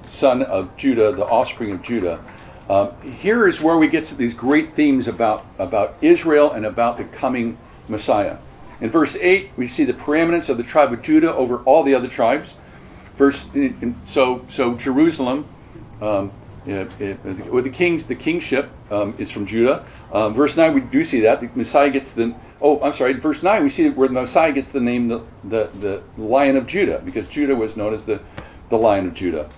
son 0.06 0.42
of 0.42 0.76
Judah, 0.76 1.10
the 1.10 1.26
offspring 1.26 1.72
of 1.72 1.82
Judah, 1.82 2.24
um, 2.70 2.92
here 3.02 3.48
is 3.48 3.60
where 3.60 3.76
we 3.76 3.88
get 3.88 4.04
these 4.16 4.32
great 4.32 4.74
themes 4.74 5.08
about, 5.08 5.44
about 5.58 5.96
Israel 6.00 6.52
and 6.52 6.64
about 6.64 6.98
the 6.98 7.04
coming 7.04 7.58
Messiah. 7.88 8.36
In 8.80 8.90
verse 8.90 9.16
8, 9.16 9.50
we 9.56 9.68
see 9.68 9.84
the 9.84 9.94
preeminence 9.94 10.48
of 10.48 10.56
the 10.56 10.62
tribe 10.62 10.92
of 10.92 11.02
Judah 11.02 11.32
over 11.34 11.58
all 11.64 11.82
the 11.82 11.94
other 11.94 12.08
tribes. 12.08 12.50
Verse, 13.16 13.48
so, 14.06 14.44
so 14.48 14.74
Jerusalem, 14.74 15.46
um, 16.00 16.32
with 16.66 17.64
the 17.64 17.70
kings, 17.70 18.06
the 18.06 18.14
kingship 18.14 18.70
um, 18.90 19.14
is 19.18 19.30
from 19.30 19.46
Judah. 19.46 19.84
Um, 20.12 20.34
verse 20.34 20.56
9, 20.56 20.74
we 20.74 20.80
do 20.80 21.04
see 21.04 21.20
that. 21.20 21.40
The 21.40 21.50
Messiah 21.54 21.90
gets 21.90 22.12
the, 22.12 22.34
oh, 22.60 22.80
I'm 22.80 22.94
sorry, 22.94 23.12
verse 23.14 23.42
9, 23.42 23.62
we 23.62 23.68
see 23.68 23.88
where 23.90 24.08
the 24.08 24.14
Messiah 24.14 24.52
gets 24.52 24.70
the 24.70 24.80
name 24.80 25.08
the, 25.08 25.22
the, 25.44 25.70
the 25.74 26.02
Lion 26.22 26.56
of 26.56 26.66
Judah, 26.66 27.00
because 27.04 27.28
Judah 27.28 27.54
was 27.54 27.76
known 27.76 27.94
as 27.94 28.06
the, 28.06 28.20
the 28.70 28.78
Lion 28.78 29.06
of 29.06 29.14
Judah. 29.14 29.48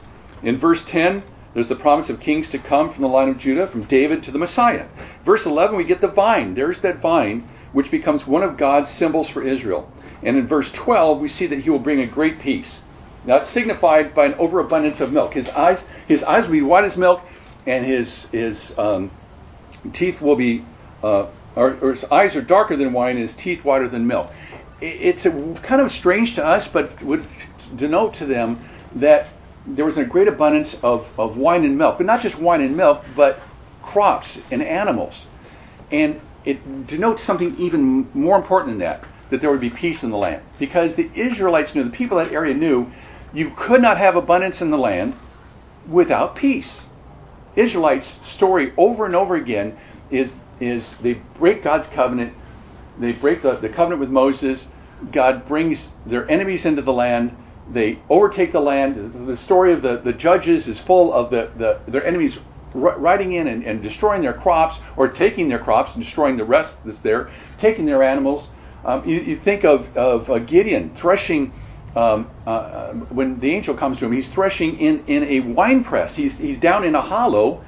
In 0.42 0.58
verse 0.58 0.84
10, 0.84 1.22
there's 1.54 1.68
the 1.68 1.76
promise 1.76 2.10
of 2.10 2.20
kings 2.20 2.50
to 2.50 2.58
come 2.58 2.92
from 2.92 3.02
the 3.02 3.08
line 3.08 3.30
of 3.30 3.38
Judah, 3.38 3.66
from 3.66 3.84
David 3.84 4.22
to 4.24 4.30
the 4.30 4.38
Messiah. 4.38 4.88
Verse 5.24 5.46
11, 5.46 5.74
we 5.74 5.84
get 5.84 6.02
the 6.02 6.08
vine. 6.08 6.54
There's 6.54 6.82
that 6.82 6.98
vine, 6.98 7.48
which 7.72 7.90
becomes 7.90 8.26
one 8.26 8.42
of 8.42 8.56
God's 8.56 8.90
symbols 8.90 9.28
for 9.28 9.42
Israel. 9.42 9.90
And 10.22 10.36
in 10.36 10.46
verse 10.46 10.72
12, 10.72 11.20
we 11.20 11.28
see 11.28 11.46
that 11.46 11.60
he 11.60 11.70
will 11.70 11.78
bring 11.78 12.00
a 12.00 12.06
great 12.06 12.40
peace. 12.40 12.80
Now 13.24 13.36
it's 13.36 13.48
signified 13.48 14.14
by 14.14 14.26
an 14.26 14.34
overabundance 14.34 15.00
of 15.00 15.12
milk. 15.12 15.34
His 15.34 15.50
eyes, 15.50 15.86
his 16.06 16.22
eyes 16.24 16.44
will 16.44 16.52
be 16.52 16.62
white 16.62 16.84
as 16.84 16.96
milk, 16.96 17.22
and 17.66 17.84
his 17.84 18.26
his 18.26 18.76
um, 18.78 19.10
teeth 19.92 20.20
will 20.20 20.36
be, 20.36 20.64
uh, 21.02 21.26
or, 21.56 21.76
or, 21.80 21.90
his 21.90 22.04
eyes 22.04 22.36
are 22.36 22.42
darker 22.42 22.76
than 22.76 22.92
wine, 22.92 23.12
and 23.12 23.20
his 23.20 23.34
teeth 23.34 23.64
whiter 23.64 23.88
than 23.88 24.06
milk. 24.06 24.30
It's 24.80 25.26
a, 25.26 25.54
kind 25.62 25.80
of 25.80 25.90
strange 25.90 26.34
to 26.36 26.44
us, 26.44 26.68
but 26.68 27.02
would 27.02 27.26
denote 27.74 28.14
to 28.14 28.26
them 28.26 28.60
that 28.94 29.28
there 29.66 29.84
was 29.84 29.98
a 29.98 30.04
great 30.04 30.28
abundance 30.28 30.76
of, 30.82 31.10
of 31.18 31.36
wine 31.36 31.64
and 31.64 31.76
milk, 31.76 31.98
but 31.98 32.06
not 32.06 32.20
just 32.20 32.38
wine 32.38 32.60
and 32.60 32.76
milk, 32.76 33.04
but 33.16 33.40
crops 33.82 34.40
and 34.50 34.62
animals. 34.62 35.26
And 35.90 36.20
it 36.46 36.86
denotes 36.86 37.22
something 37.22 37.56
even 37.58 38.08
more 38.14 38.36
important 38.36 38.70
than 38.70 38.78
that, 38.78 39.04
that 39.30 39.40
there 39.40 39.50
would 39.50 39.60
be 39.60 39.68
peace 39.68 40.02
in 40.02 40.10
the 40.10 40.16
land. 40.16 40.42
Because 40.58 40.94
the 40.94 41.10
Israelites 41.14 41.74
knew, 41.74 41.82
the 41.84 41.90
people 41.90 42.18
of 42.18 42.28
that 42.28 42.34
area 42.34 42.54
knew, 42.54 42.90
you 43.34 43.52
could 43.54 43.82
not 43.82 43.98
have 43.98 44.16
abundance 44.16 44.62
in 44.62 44.70
the 44.70 44.78
land 44.78 45.14
without 45.88 46.36
peace. 46.36 46.86
Israelites' 47.56 48.26
story 48.26 48.72
over 48.76 49.04
and 49.04 49.14
over 49.14 49.34
again 49.34 49.76
is, 50.10 50.34
is 50.60 50.96
they 50.98 51.14
break 51.14 51.62
God's 51.62 51.88
covenant, 51.88 52.32
they 52.98 53.12
break 53.12 53.42
the, 53.42 53.56
the 53.56 53.68
covenant 53.68 54.00
with 54.00 54.10
Moses, 54.10 54.68
God 55.12 55.46
brings 55.46 55.90
their 56.06 56.30
enemies 56.30 56.64
into 56.64 56.80
the 56.80 56.92
land, 56.92 57.36
they 57.70 57.98
overtake 58.08 58.52
the 58.52 58.60
land. 58.60 59.26
The 59.26 59.36
story 59.36 59.72
of 59.72 59.82
the, 59.82 59.96
the 59.96 60.12
judges 60.12 60.68
is 60.68 60.78
full 60.78 61.12
of 61.12 61.30
the, 61.30 61.50
the 61.56 61.80
their 61.90 62.06
enemies 62.06 62.38
riding 62.76 63.32
in 63.32 63.46
and, 63.46 63.64
and 63.64 63.82
destroying 63.82 64.22
their 64.22 64.32
crops 64.32 64.78
or 64.96 65.08
taking 65.08 65.48
their 65.48 65.58
crops 65.58 65.94
and 65.94 66.04
destroying 66.04 66.36
the 66.36 66.44
rest 66.44 66.84
that's 66.84 67.00
there, 67.00 67.30
taking 67.58 67.86
their 67.86 68.02
animals. 68.02 68.48
Um, 68.84 69.06
you, 69.08 69.20
you, 69.20 69.36
think 69.36 69.64
of, 69.64 69.96
of 69.96 70.30
uh, 70.30 70.38
Gideon 70.38 70.94
threshing, 70.94 71.52
um, 71.96 72.30
uh, 72.46 72.50
uh, 72.50 72.92
when 72.92 73.40
the 73.40 73.50
angel 73.50 73.74
comes 73.74 73.98
to 73.98 74.06
him, 74.06 74.12
he's 74.12 74.28
threshing 74.28 74.78
in, 74.78 75.04
in 75.06 75.24
a 75.24 75.40
wine 75.40 75.82
press. 75.82 76.16
He's, 76.16 76.38
he's 76.38 76.58
down 76.58 76.84
in 76.84 76.94
a 76.94 77.00
hollow, 77.00 77.64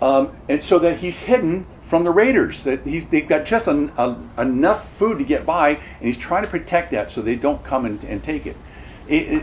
um, 0.00 0.34
and 0.48 0.62
so 0.62 0.78
that 0.78 1.00
he's 1.00 1.20
hidden 1.20 1.66
from 1.82 2.04
the 2.04 2.10
raiders. 2.10 2.64
That 2.64 2.86
he's, 2.86 3.08
they've 3.08 3.28
got 3.28 3.44
just 3.44 3.66
an, 3.66 3.92
a, 3.98 4.16
enough 4.38 4.90
food 4.96 5.18
to 5.18 5.24
get 5.24 5.44
by, 5.44 5.70
and 5.70 6.06
he's 6.06 6.16
trying 6.16 6.44
to 6.44 6.48
protect 6.48 6.92
that 6.92 7.10
so 7.10 7.20
they 7.20 7.36
don't 7.36 7.62
come 7.62 7.84
and, 7.84 8.02
and 8.04 8.24
take 8.24 8.46
it. 8.46 8.56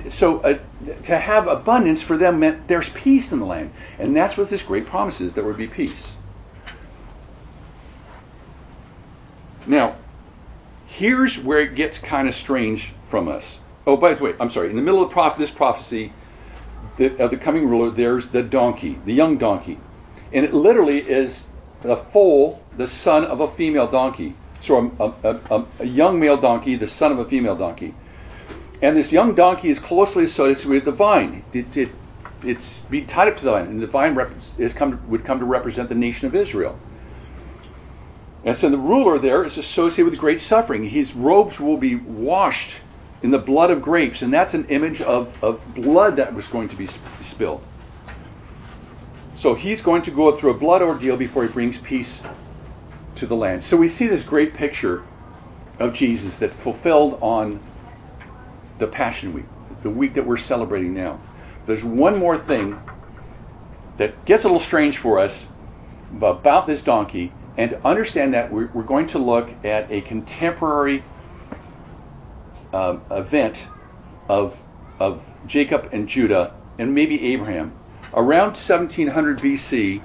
So 0.10 0.40
uh, 0.40 0.58
to 1.04 1.20
have 1.20 1.48
abundance 1.48 2.02
for 2.02 2.18
them 2.18 2.40
meant 2.40 2.68
there's 2.68 2.90
peace 2.90 3.32
in 3.32 3.40
the 3.40 3.46
land. 3.46 3.72
And 4.00 4.16
that's 4.16 4.36
what 4.36 4.50
this 4.50 4.64
great 4.64 4.88
promise 4.88 5.22
is 5.22 5.36
there 5.36 5.44
would 5.44 5.58
be 5.58 5.68
peace. 5.68 6.14
Now, 9.68 9.96
here's 10.88 11.38
where 11.38 11.60
it 11.60 11.76
gets 11.76 12.00
kind 12.00 12.28
of 12.28 12.36
strange 12.36 12.94
from 13.08 13.28
us. 13.28 13.60
Oh, 13.86 13.96
by 13.96 14.16
the 14.16 14.24
way, 14.24 14.34
I'm 14.40 14.50
sorry. 14.50 14.72
In 14.72 14.76
the 14.76 14.82
middle 14.82 15.04
of 15.04 15.12
prof- 15.12 15.38
this 15.38 15.52
prophecy 15.52 16.14
the, 16.98 17.16
of 17.24 17.30
the 17.30 17.38
coming 17.38 17.68
ruler, 17.70 17.92
there's 17.92 18.30
the 18.30 18.42
donkey, 18.42 19.00
the 19.06 19.14
young 19.14 19.38
donkey. 19.38 19.80
And 20.34 20.46
it 20.46 20.54
literally 20.54 21.00
is 21.00 21.46
the 21.82 21.96
foal, 21.96 22.64
the 22.76 22.88
son 22.88 23.24
of 23.24 23.40
a 23.40 23.52
female 23.52 23.88
donkey. 23.88 24.36
So 24.62 24.92
a, 25.00 25.14
a, 25.28 25.40
a, 25.52 25.66
a 25.80 25.86
young 25.86 26.20
male 26.20 26.38
donkey, 26.38 26.76
the 26.76 26.88
son 26.88 27.12
of 27.12 27.20
a 27.20 27.26
female 27.26 27.56
donkey. 27.56 27.94
And 28.82 28.96
this 28.96 29.12
young 29.12 29.36
donkey 29.36 29.70
is 29.70 29.80
closely 29.80 30.24
associated 30.24 30.70
with 30.70 30.86
the 30.86 30.92
vine. 30.92 31.44
It, 31.52 31.76
it, 31.76 31.90
it's 32.44 32.84
be 32.84 33.02
tied 33.02 33.28
up 33.28 33.38
to 33.38 33.46
the 33.46 33.52
vine, 33.52 33.66
and 33.66 33.82
the 33.82 33.88
vine 33.88 34.16
rep- 34.16 34.32
come, 34.76 35.02
would 35.10 35.26
come 35.26 35.40
to 35.40 35.46
represent 35.46 35.90
the 35.90 35.96
nation 35.96 36.28
of 36.28 36.36
Israel. 36.36 36.80
And 38.46 38.56
so 38.56 38.70
the 38.70 38.78
ruler 38.78 39.20
there 39.20 39.44
is 39.44 39.58
associated 39.58 40.10
with 40.10 40.20
great 40.20 40.40
suffering. 40.40 40.90
His 40.90 41.14
robes 41.14 41.60
will 41.60 41.76
be 41.76 41.96
washed 41.96 42.78
in 43.22 43.32
the 43.32 43.38
blood 43.38 43.70
of 43.70 43.82
grapes, 43.82 44.22
and 44.22 44.34
that's 44.34 44.54
an 44.54 44.66
image 44.68 45.02
of, 45.02 45.42
of 45.44 45.76
blood 45.76 46.16
that 46.16 46.34
was 46.34 46.48
going 46.48 46.70
to 46.70 46.76
be 46.78 46.88
spilled. 47.22 47.62
So 49.38 49.56
he's 49.56 49.82
going 49.82 50.02
to 50.04 50.12
go 50.12 50.38
through 50.38 50.52
a 50.52 50.58
blood 50.58 50.82
ordeal 50.82 51.18
before 51.18 51.44
he 51.44 51.50
brings 51.50 51.78
peace 51.78 52.22
to 53.16 53.26
the 53.26 53.36
land. 53.36 53.64
So 53.64 53.76
we 53.76 53.90
see 53.90 54.08
this 54.08 54.24
great 54.24 54.54
picture 54.54 55.04
of 55.78 55.94
Jesus 55.94 56.40
that 56.40 56.54
fulfilled 56.54 57.18
on 57.22 57.60
the 58.80 58.88
Passion 58.88 59.34
Week, 59.34 59.46
the 59.84 59.90
week 59.90 60.14
that 60.16 60.26
we're 60.26 60.38
celebrating 60.38 60.94
now. 60.94 61.20
There's 61.66 61.84
one 61.84 62.18
more 62.18 62.38
thing 62.38 62.82
that 63.98 64.26
gets 64.26 64.44
a 64.44 64.48
little 64.48 64.62
strange 64.62 64.98
for 64.98 65.20
us 65.20 65.48
about 66.16 66.66
this 66.66 66.82
donkey, 66.82 67.32
and 67.58 67.72
to 67.72 67.86
understand 67.86 68.34
that 68.34 68.52
we're, 68.52 68.66
going 68.66 69.06
to 69.08 69.20
look 69.20 69.54
at 69.64 69.92
a 69.92 70.02
contemporary 70.02 71.04
um, 72.74 73.02
event 73.12 73.68
of, 74.28 74.62
of 75.00 75.30
Jacob 75.46 75.90
and 75.92 76.08
Judah 76.08 76.54
and 76.78 76.96
maybe 76.96 77.34
Abraham. 77.34 77.74
Around 78.14 78.52
1700 78.52 79.40
BC, 79.40 80.02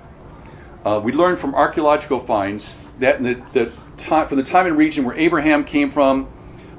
uh, 0.84 1.00
we 1.02 1.12
learned 1.12 1.38
from 1.38 1.54
archaeological 1.54 2.18
finds 2.18 2.74
that 2.98 3.22
the, 3.22 3.42
the 3.52 3.72
time, 3.96 4.28
from 4.28 4.36
the 4.36 4.42
time 4.42 4.66
and 4.66 4.76
region 4.76 5.04
where 5.04 5.16
Abraham 5.16 5.64
came 5.64 5.90
from, 5.90 6.28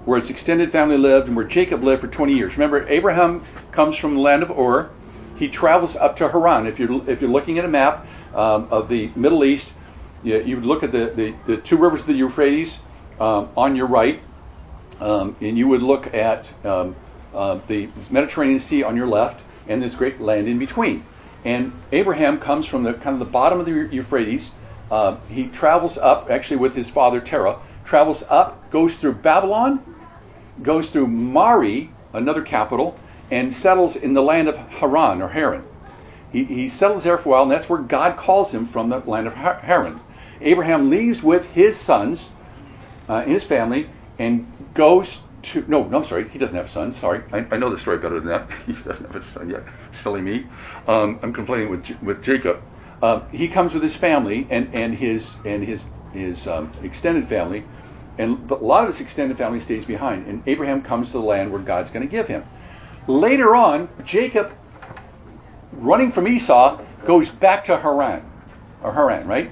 where 0.06 0.20
his 0.20 0.30
extended 0.30 0.72
family 0.72 0.98
lived, 0.98 1.28
and 1.28 1.36
where 1.36 1.46
Jacob 1.46 1.84
lived 1.84 2.02
for 2.02 2.08
20 2.08 2.34
years. 2.34 2.58
Remember, 2.58 2.88
Abraham 2.88 3.44
comes 3.72 3.98
from 3.98 4.15
the 4.15 4.22
land 4.22 4.44
of 4.44 4.52
Ur. 4.52 4.89
He 5.36 5.50
travels 5.50 5.96
up 5.96 6.15
to 6.18 6.30
Haran. 6.30 6.65
If 6.65 6.80
you're, 6.80 7.10
if 7.10 7.22
you're 7.22 7.30
looking 7.30 7.58
at 7.58 7.65
a 7.65 7.68
map 7.68 8.06
um, 8.34 8.68
of 8.72 8.88
the 8.88 9.12
Middle 9.15 9.44
East, 9.44 9.74
you, 10.24 10.39
you 10.41 10.56
would 10.56 10.65
look 10.65 10.84
at 10.84 10.91
the, 10.91 11.12
the, 11.15 11.36
the, 11.46 11.58
two 11.58 11.78
rivers 11.78 12.02
of 12.02 12.08
the 12.08 12.13
Euphrates 12.13 12.80
um, 13.20 13.50
on 13.58 13.76
your 13.76 13.88
right, 13.88 14.22
um, 15.00 15.36
and 15.41 15.58
you 15.58 15.68
would 15.68 15.82
look 15.82 16.13
at 16.13 16.50
um, 16.63 16.96
uh, 17.34 17.60
the 17.68 17.89
Mediterranean 18.10 18.60
Sea 18.60 18.84
on 18.84 18.96
your 18.96 19.08
left, 19.08 19.41
and 19.68 19.82
this 19.82 19.96
great 19.96 20.22
land 20.22 20.48
in 20.48 20.60
between. 20.60 21.04
And 21.44 21.74
Abraham 21.91 22.39
comes 22.39 22.65
from 22.65 22.84
the 22.84 22.94
kind 22.94 23.13
of 23.13 23.20
the 23.20 23.26
bottom 23.26 23.60
of 23.60 23.65
the 23.65 23.89
Euphrates. 23.91 24.52
Uh, 24.89 25.18
he 25.30 25.48
travels 25.48 25.98
up, 25.98 26.30
actually 26.30 26.58
with 26.58 26.76
his 26.76 26.89
father 26.89 27.20
Terah, 27.20 27.60
travels 27.86 28.24
up, 28.30 28.69
goes 28.71 28.98
through 28.98 29.13
Babylon, 29.13 29.95
goes 30.62 30.89
through 30.89 31.08
Mari, 31.08 31.91
another 32.13 32.41
capital, 32.41 33.00
and 33.32 33.54
settles 33.54 33.95
in 33.95 34.13
the 34.13 34.21
land 34.21 34.48
of 34.48 34.58
Haran 34.58 35.21
or 35.21 35.30
Haran. 35.30 35.63
He, 36.32 36.43
he 36.43 36.67
settles 36.67 37.04
there 37.04 37.17
for 37.17 37.30
a 37.30 37.32
while, 37.34 37.43
and 37.43 37.52
that's 37.52 37.69
where 37.69 37.82
God 37.82 38.17
calls 38.17 38.54
him 38.54 38.65
from 38.65 38.89
the 38.89 39.00
land 39.00 39.28
of 39.28 39.36
Haran. 39.36 40.02
Abraham 40.41 40.89
leaves 40.89 41.24
with 41.24 41.52
his 41.52 41.78
sons, 41.78 42.30
uh, 43.08 43.24
his 43.24 43.43
family, 43.43 43.89
and 44.19 44.52
goes 44.74 45.21
to. 45.43 45.63
No, 45.67 45.88
no, 45.88 46.00
I'm 46.00 46.06
sorry. 46.06 46.28
He 46.28 46.38
doesn't 46.38 46.58
have 46.58 46.69
sons. 46.69 46.98
Sorry. 46.98 47.24
I, 47.32 47.45
I 47.52 47.58
know 47.58 47.69
the 47.69 47.80
story 47.80 47.98
better 47.98 48.19
than 48.19 48.28
that. 48.28 48.50
he 48.65 48.74
doesn't 48.74 49.12
have 49.12 49.15
a 49.15 49.24
son 49.24 49.50
yet. 49.50 49.63
Silly 49.91 50.21
me. 50.21 50.48
Um, 50.88 51.19
I'm 51.21 51.34
complaining 51.34 51.69
with, 51.69 52.02
with 52.02 52.24
Jacob. 52.24 52.62
Uh, 53.02 53.21
he 53.30 53.48
comes 53.48 53.74
with 53.74 53.84
his 53.84 53.95
family 53.95 54.48
and, 54.50 54.74
and 54.74 54.95
his, 54.95 55.38
and 55.45 55.63
his, 55.63 55.89
his 56.15 56.47
um, 56.47 56.71
extended 56.82 57.28
family, 57.28 57.63
and 58.17 58.49
a 58.49 58.56
lot 58.56 58.84
of 58.84 58.93
his 58.93 59.01
extended 59.01 59.38
family 59.38 59.60
stays 59.60 59.86
behind. 59.86 60.28
And 60.28 60.43
Abraham 60.47 60.82
comes 60.82 61.08
to 61.08 61.13
the 61.13 61.23
land 61.23 61.51
where 61.51 61.62
God's 61.62 61.89
going 61.89 62.06
to 62.06 62.12
give 62.12 62.28
him. 62.28 62.45
Later 63.08 63.56
on, 63.56 63.89
Jacob, 64.06 64.54
running 65.71 66.12
from 66.12 66.28
Esau, 66.28 66.82
goes 67.06 67.30
back 67.30 67.63
to 67.65 67.78
Haran, 67.78 68.23
or 68.82 68.93
Haran, 68.93 69.28
right? 69.28 69.51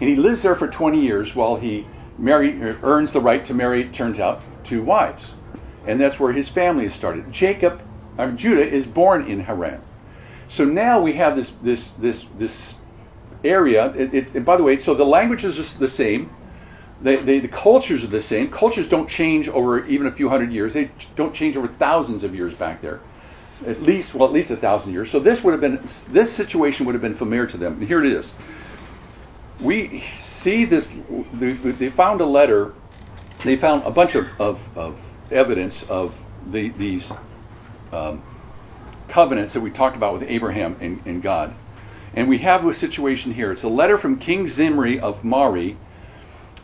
And 0.00 0.08
he 0.08 0.16
lives 0.16 0.42
there 0.42 0.54
for 0.54 0.68
20 0.68 1.00
years 1.00 1.34
while 1.34 1.56
he 1.56 1.86
marry, 2.16 2.60
earns 2.82 3.12
the 3.12 3.20
right 3.20 3.44
to 3.44 3.54
marry, 3.54 3.84
turns 3.84 4.18
out, 4.18 4.42
two 4.64 4.82
wives. 4.82 5.34
And 5.86 6.00
that's 6.00 6.18
where 6.18 6.32
his 6.32 6.48
family 6.48 6.86
is 6.86 6.94
started. 6.94 7.32
Jacob, 7.32 7.80
Judah, 8.36 8.68
is 8.68 8.86
born 8.86 9.26
in 9.26 9.40
Haran. 9.40 9.82
So 10.48 10.64
now 10.64 11.00
we 11.00 11.14
have 11.14 11.36
this, 11.36 11.52
this, 11.62 11.90
this, 11.98 12.26
this 12.36 12.76
area. 13.44 13.92
It, 13.94 14.14
it, 14.14 14.34
and 14.34 14.44
by 14.44 14.56
the 14.56 14.62
way, 14.62 14.78
so 14.78 14.94
the 14.94 15.04
languages 15.04 15.58
are 15.58 15.78
the 15.78 15.88
same. 15.88 16.30
They, 17.00 17.16
they, 17.16 17.38
the 17.38 17.48
cultures 17.48 18.02
are 18.02 18.08
the 18.08 18.20
same. 18.20 18.50
Cultures 18.50 18.88
don't 18.88 19.08
change 19.08 19.48
over 19.48 19.86
even 19.86 20.06
a 20.06 20.12
few 20.12 20.28
hundred 20.28 20.52
years. 20.52 20.74
They 20.74 20.90
don't 21.14 21.32
change 21.32 21.56
over 21.56 21.68
thousands 21.68 22.24
of 22.24 22.34
years 22.34 22.54
back 22.54 22.82
there. 22.82 23.00
At 23.66 23.82
least, 23.82 24.14
well, 24.14 24.28
at 24.28 24.34
least 24.34 24.50
a 24.50 24.56
thousand 24.56 24.92
years. 24.92 25.10
So 25.10 25.20
this 25.20 25.42
would 25.42 25.52
have 25.52 25.60
been, 25.60 25.80
this 26.10 26.32
situation 26.32 26.86
would 26.86 26.94
have 26.94 27.02
been 27.02 27.14
familiar 27.14 27.46
to 27.46 27.56
them. 27.56 27.74
And 27.74 27.88
here 27.88 28.04
it 28.04 28.12
is. 28.12 28.34
We 29.60 30.04
see 30.20 30.64
this. 30.64 30.92
They 31.32 31.90
found 31.90 32.20
a 32.20 32.26
letter. 32.26 32.74
They 33.44 33.56
found 33.56 33.84
a 33.84 33.90
bunch 33.90 34.14
of, 34.14 34.28
of, 34.40 34.76
of 34.76 35.00
evidence 35.30 35.84
of 35.84 36.24
the, 36.46 36.70
these 36.70 37.12
um, 37.92 38.22
covenants 39.08 39.54
that 39.54 39.60
we 39.60 39.70
talked 39.70 39.96
about 39.96 40.12
with 40.14 40.22
Abraham 40.28 40.76
and, 40.80 41.00
and 41.04 41.22
God. 41.22 41.54
And 42.14 42.28
we 42.28 42.38
have 42.38 42.64
a 42.66 42.74
situation 42.74 43.34
here. 43.34 43.52
It's 43.52 43.62
a 43.62 43.68
letter 43.68 43.98
from 43.98 44.18
King 44.18 44.48
Zimri 44.48 44.98
of 44.98 45.24
Mari, 45.24 45.76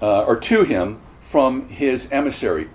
uh, 0.01 0.25
or 0.25 0.37
to 0.41 0.65
him 0.65 1.01
from 1.21 1.69
his 1.69 2.09
emissary. 2.11 2.69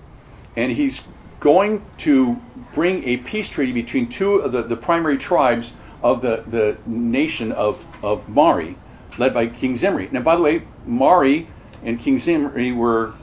And 0.55 0.73
he's 0.73 1.01
going 1.39 1.85
to 1.97 2.41
bring 2.73 3.03
a 3.03 3.17
peace 3.17 3.49
treaty 3.49 3.71
between 3.71 4.09
two 4.09 4.35
of 4.35 4.51
the, 4.51 4.63
the 4.63 4.75
primary 4.75 5.17
tribes 5.17 5.71
of 6.01 6.21
the, 6.21 6.43
the 6.47 6.77
nation 6.85 7.51
of, 7.51 7.85
of 8.03 8.27
Mari, 8.29 8.77
led 9.17 9.33
by 9.33 9.47
King 9.47 9.77
Zimri. 9.77 10.09
Now, 10.11 10.21
by 10.21 10.35
the 10.35 10.41
way, 10.41 10.63
Mari 10.85 11.47
and 11.83 11.99
King 11.99 12.19
Zimri 12.19 12.71
were 12.71 13.13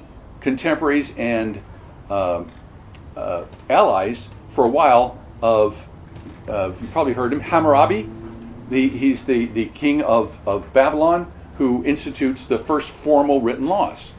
contemporaries 0.40 1.12
and 1.16 1.62
uh, 2.10 2.44
uh, 3.16 3.44
allies 3.68 4.28
for 4.50 4.64
a 4.64 4.68
while 4.68 5.22
of, 5.42 5.86
of 6.46 6.80
you 6.80 6.88
probably 6.88 7.12
heard 7.12 7.32
him, 7.32 7.40
Hammurabi. 7.40 8.08
The, 8.68 8.88
he's 8.88 9.24
the, 9.24 9.46
the 9.46 9.66
king 9.66 10.02
of, 10.02 10.38
of 10.46 10.72
Babylon 10.72 11.32
who 11.58 11.84
institutes 11.84 12.44
the 12.44 12.58
first 12.58 12.90
formal 12.90 13.40
written 13.40 13.66
laws. 13.66 14.12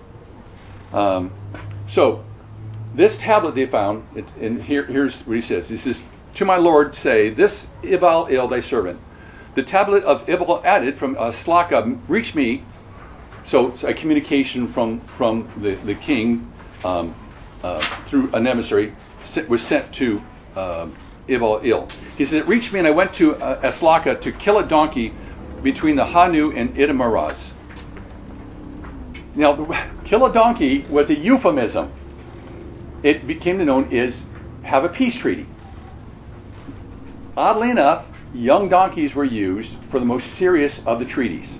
Um, 0.94 1.32
so, 1.88 2.24
this 2.96 3.20
tablet 3.20 3.56
they 3.56 3.66
found, 3.66 4.08
and 4.40 4.64
here, 4.64 4.86
here's 4.86 5.22
what 5.22 5.36
he 5.36 5.42
says. 5.42 5.70
He 5.70 5.78
says, 5.78 6.02
To 6.36 6.46
my 6.46 6.56
Lord 6.56 6.96
say, 6.96 7.30
This 7.30 7.68
Ibal 7.84 8.32
Il, 8.32 8.48
thy 8.48 8.62
servant. 8.62 9.00
The 9.56 9.64
tablet 9.64 10.04
of 10.04 10.26
Ibal-Addu 10.26 10.96
from 10.96 11.16
uh, 11.18 11.32
Slaka 11.32 12.00
reached 12.08 12.36
me. 12.36 12.64
So, 13.46 13.70
it's 13.70 13.84
a 13.84 13.94
communication 13.94 14.68
from, 14.68 15.02
from 15.02 15.50
the, 15.58 15.76
the 15.76 15.96
king 15.96 16.52
um, 16.84 17.16
uh, 17.64 17.80
through 17.80 18.32
an 18.34 18.48
emissary 18.48 18.94
was 19.48 19.62
sent 19.62 19.94
to 19.94 20.24
uh, 20.56 20.88
Ibal 21.28 21.64
Il. 21.66 21.88
He 22.18 22.26
said, 22.26 22.40
It 22.40 22.48
reached 22.48 22.74
me, 22.74 22.80
and 22.80 22.88
I 22.88 22.92
went 22.92 23.14
to 23.16 23.36
uh, 23.36 23.62
Aslaka 23.62 24.20
to 24.22 24.32
kill 24.32 24.58
a 24.58 24.66
donkey 24.66 25.14
between 25.62 25.96
the 25.96 26.06
Hanu 26.06 26.52
and 26.52 26.76
Idamaraz. 26.76 27.52
Now, 29.36 29.90
kill 30.06 30.26
a 30.26 30.34
donkey 30.34 30.82
was 30.90 31.10
a 31.10 31.16
euphemism. 31.16 31.92
It 33.04 33.28
became 33.28 33.64
known 33.64 33.94
as 33.94 34.26
have 34.64 34.84
a 34.84 34.90
peace 34.90 35.16
treaty. 35.16 35.46
Oddly 37.36 37.70
enough, 37.70 38.10
young 38.34 38.68
donkeys 38.68 39.14
were 39.14 39.24
used 39.24 39.78
for 39.84 40.00
the 40.00 40.06
most 40.06 40.28
serious 40.32 40.84
of 40.86 41.00
the 41.00 41.06
treaties. 41.06 41.60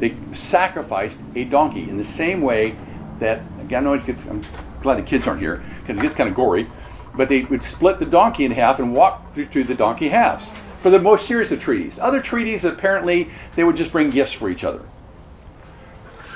They 0.00 0.16
sacrificed 0.32 1.20
a 1.34 1.44
donkey 1.44 1.88
in 1.88 1.96
the 1.96 2.04
same 2.04 2.42
way 2.42 2.76
that, 3.20 3.40
again, 3.60 3.82
I 3.82 3.84
know 3.84 3.94
it 3.94 4.04
gets, 4.04 4.26
I'm 4.26 4.42
glad 4.82 4.98
the 4.98 5.02
kids 5.02 5.26
aren't 5.26 5.40
here 5.40 5.62
because 5.80 5.98
it 5.98 6.02
gets 6.02 6.14
kind 6.14 6.28
of 6.28 6.34
gory, 6.34 6.68
but 7.16 7.28
they 7.28 7.44
would 7.44 7.62
split 7.62 7.98
the 7.98 8.06
donkey 8.06 8.44
in 8.44 8.52
half 8.52 8.78
and 8.78 8.94
walk 8.94 9.34
through, 9.34 9.46
through 9.46 9.64
the 9.64 9.74
donkey 9.74 10.08
halves 10.08 10.50
for 10.80 10.90
the 10.90 10.98
most 10.98 11.26
serious 11.26 11.50
of 11.50 11.60
treaties. 11.60 11.98
Other 11.98 12.20
treaties, 12.20 12.64
apparently, 12.64 13.30
they 13.54 13.64
would 13.64 13.76
just 13.76 13.92
bring 13.92 14.10
gifts 14.10 14.32
for 14.32 14.48
each 14.48 14.62
other. 14.62 14.82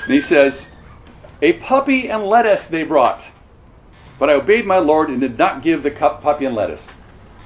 And 0.04 0.14
he 0.14 0.20
says, 0.20 0.66
A 1.42 1.52
puppy 1.54 2.08
and 2.08 2.24
lettuce 2.24 2.66
they 2.66 2.82
brought, 2.82 3.22
but 4.18 4.28
I 4.28 4.34
obeyed 4.34 4.66
my 4.66 4.78
Lord 4.78 5.08
and 5.08 5.20
did 5.20 5.38
not 5.38 5.62
give 5.62 5.82
the 5.82 5.90
cup 5.90 6.22
puppy 6.22 6.44
and 6.46 6.54
lettuce. 6.54 6.88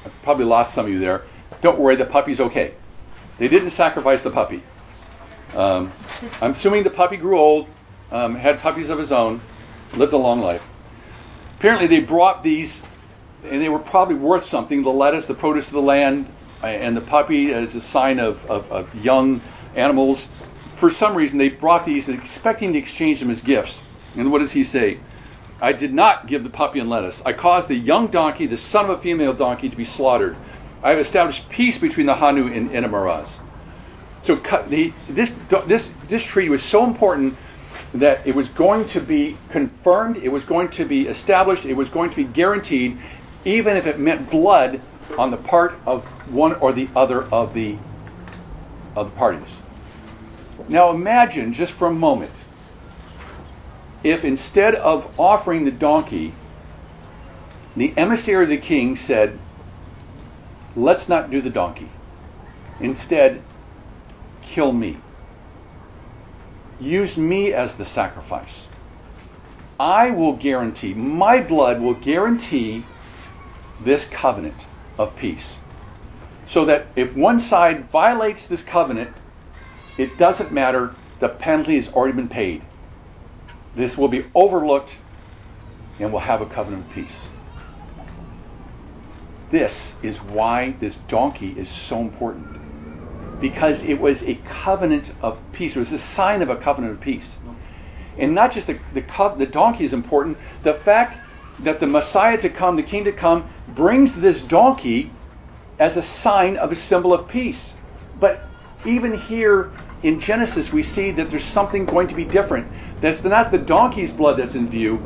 I 0.04 0.08
probably 0.22 0.44
lost 0.44 0.74
some 0.74 0.86
of 0.86 0.92
you 0.92 0.98
there. 0.98 1.24
Don't 1.60 1.78
worry, 1.78 1.96
the 1.96 2.04
puppy's 2.04 2.40
okay. 2.40 2.74
They 3.38 3.48
didn't 3.48 3.70
sacrifice 3.70 4.22
the 4.22 4.30
puppy. 4.30 4.62
Um, 5.54 5.92
I'm 6.40 6.52
assuming 6.52 6.84
the 6.84 6.90
puppy 6.90 7.16
grew 7.16 7.38
old, 7.38 7.68
um, 8.10 8.36
had 8.36 8.60
puppies 8.60 8.88
of 8.88 8.98
his 8.98 9.12
own, 9.12 9.40
lived 9.94 10.12
a 10.12 10.16
long 10.16 10.40
life. 10.40 10.66
Apparently, 11.58 11.86
they 11.86 12.00
brought 12.00 12.42
these, 12.42 12.84
and 13.44 13.60
they 13.60 13.68
were 13.68 13.78
probably 13.78 14.14
worth 14.14 14.44
something 14.44 14.82
the 14.82 14.90
lettuce, 14.90 15.26
the 15.26 15.34
produce 15.34 15.68
of 15.68 15.74
the 15.74 15.82
land, 15.82 16.26
uh, 16.62 16.66
and 16.66 16.96
the 16.96 17.00
puppy 17.00 17.52
as 17.52 17.74
a 17.74 17.80
sign 17.80 18.18
of, 18.18 18.44
of, 18.50 18.70
of 18.72 18.94
young 18.94 19.40
animals. 19.74 20.28
For 20.76 20.90
some 20.90 21.14
reason, 21.14 21.38
they 21.38 21.48
brought 21.48 21.86
these 21.86 22.08
expecting 22.08 22.72
to 22.72 22.78
exchange 22.78 23.20
them 23.20 23.30
as 23.30 23.42
gifts. 23.42 23.82
And 24.16 24.30
what 24.32 24.38
does 24.38 24.52
he 24.52 24.64
say? 24.64 25.00
I 25.60 25.72
did 25.72 25.94
not 25.94 26.26
give 26.26 26.42
the 26.42 26.50
puppy 26.50 26.78
and 26.78 26.90
lettuce. 26.90 27.22
I 27.24 27.32
caused 27.32 27.68
the 27.68 27.76
young 27.76 28.08
donkey, 28.08 28.46
the 28.46 28.58
son 28.58 28.86
of 28.86 28.98
a 28.98 28.98
female 29.00 29.32
donkey, 29.32 29.68
to 29.68 29.76
be 29.76 29.84
slaughtered. 29.84 30.36
I 30.82 30.90
have 30.90 30.98
established 30.98 31.48
peace 31.48 31.78
between 31.78 32.06
the 32.06 32.16
Hanu 32.16 32.46
and 32.46 32.70
Idamaraz. 32.70 33.38
So 34.22 34.36
the, 34.36 34.92
this, 35.08 35.32
this, 35.66 35.92
this 36.08 36.24
treaty 36.24 36.48
was 36.48 36.62
so 36.62 36.84
important 36.84 37.36
that 37.92 38.26
it 38.26 38.34
was 38.34 38.48
going 38.48 38.86
to 38.86 39.00
be 39.00 39.38
confirmed, 39.50 40.16
it 40.16 40.30
was 40.30 40.44
going 40.44 40.68
to 40.70 40.84
be 40.84 41.06
established, 41.06 41.64
it 41.64 41.74
was 41.74 41.88
going 41.88 42.10
to 42.10 42.16
be 42.16 42.24
guaranteed, 42.24 42.98
even 43.44 43.76
if 43.76 43.86
it 43.86 43.98
meant 43.98 44.30
blood 44.30 44.80
on 45.18 45.30
the 45.30 45.36
part 45.36 45.78
of 45.86 46.06
one 46.30 46.54
or 46.54 46.72
the 46.72 46.88
other 46.96 47.24
of 47.24 47.54
the, 47.54 47.76
of 48.96 49.10
the 49.10 49.16
parties. 49.16 49.56
Now 50.68 50.90
imagine 50.90 51.52
just 51.52 51.72
for 51.72 51.88
a 51.88 51.92
moment 51.92 52.32
if 54.04 54.24
instead 54.24 54.74
of 54.74 55.10
offering 55.18 55.64
the 55.64 55.70
donkey, 55.70 56.34
the 57.74 57.92
emissary 57.96 58.44
of 58.44 58.50
the 58.50 58.58
king 58.58 58.94
said, 58.96 59.38
Let's 60.76 61.08
not 61.08 61.30
do 61.30 61.40
the 61.40 61.50
donkey. 61.50 61.88
Instead, 62.80 63.42
kill 64.42 64.72
me. 64.72 64.98
Use 66.80 67.16
me 67.16 67.52
as 67.52 67.76
the 67.76 67.84
sacrifice. 67.84 68.66
I 69.78 70.10
will 70.10 70.34
guarantee, 70.34 70.92
my 70.94 71.40
blood 71.40 71.80
will 71.80 71.94
guarantee 71.94 72.84
this 73.80 74.06
covenant 74.06 74.66
of 74.98 75.16
peace. 75.16 75.58
So 76.46 76.64
that 76.64 76.86
if 76.94 77.16
one 77.16 77.40
side 77.40 77.88
violates 77.88 78.46
this 78.46 78.62
covenant, 78.62 79.14
it 79.96 80.18
doesn't 80.18 80.52
matter, 80.52 80.94
the 81.20 81.28
penalty 81.28 81.76
has 81.76 81.88
already 81.92 82.14
been 82.14 82.28
paid. 82.28 82.62
This 83.74 83.96
will 83.96 84.08
be 84.08 84.26
overlooked 84.34 84.98
and 85.98 86.12
we'll 86.12 86.22
have 86.22 86.40
a 86.40 86.46
covenant 86.46 86.86
of 86.86 86.92
peace. 86.92 87.28
This 89.50 89.96
is 90.02 90.18
why 90.18 90.74
this 90.80 90.96
donkey 90.96 91.54
is 91.56 91.68
so 91.68 92.00
important. 92.00 93.40
Because 93.40 93.82
it 93.84 94.00
was 94.00 94.22
a 94.24 94.36
covenant 94.48 95.12
of 95.22 95.38
peace. 95.52 95.76
It 95.76 95.78
was 95.78 95.92
a 95.92 95.98
sign 95.98 96.42
of 96.42 96.50
a 96.50 96.56
covenant 96.56 96.94
of 96.94 97.00
peace. 97.00 97.38
And 98.18 98.34
not 98.34 98.52
just 98.52 98.66
the, 98.66 98.78
the, 98.92 99.34
the 99.36 99.46
donkey 99.46 99.84
is 99.84 99.92
important, 99.92 100.38
the 100.62 100.74
fact 100.74 101.18
that 101.58 101.80
the 101.80 101.86
Messiah 101.86 102.38
to 102.38 102.48
come, 102.48 102.76
the 102.76 102.82
King 102.82 103.04
to 103.04 103.12
come, 103.12 103.48
brings 103.68 104.16
this 104.16 104.42
donkey 104.42 105.10
as 105.78 105.96
a 105.96 106.02
sign 106.02 106.56
of 106.56 106.72
a 106.72 106.76
symbol 106.76 107.12
of 107.12 107.28
peace. 107.28 107.74
But 108.18 108.44
even 108.84 109.18
here 109.18 109.72
in 110.02 110.20
Genesis, 110.20 110.72
we 110.72 110.82
see 110.82 111.10
that 111.12 111.30
there's 111.30 111.44
something 111.44 111.84
going 111.86 112.08
to 112.08 112.14
be 112.14 112.24
different. 112.24 112.70
That's 113.00 113.24
not 113.24 113.50
the 113.50 113.58
donkey's 113.58 114.12
blood 114.12 114.38
that's 114.38 114.54
in 114.54 114.68
view, 114.68 115.02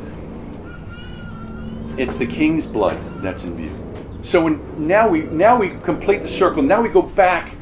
it's 1.97 2.15
the 2.15 2.27
king's 2.27 2.65
blood 2.65 2.97
that's 3.21 3.43
in 3.43 3.55
view. 3.55 3.75
So 4.21 4.43
when, 4.43 4.87
now 4.87 5.09
we 5.09 5.23
now 5.23 5.57
we 5.57 5.69
complete 5.83 6.21
the 6.21 6.27
circle. 6.27 6.61
Now 6.61 6.81
we 6.81 6.89
go 6.89 7.01
back 7.01 7.53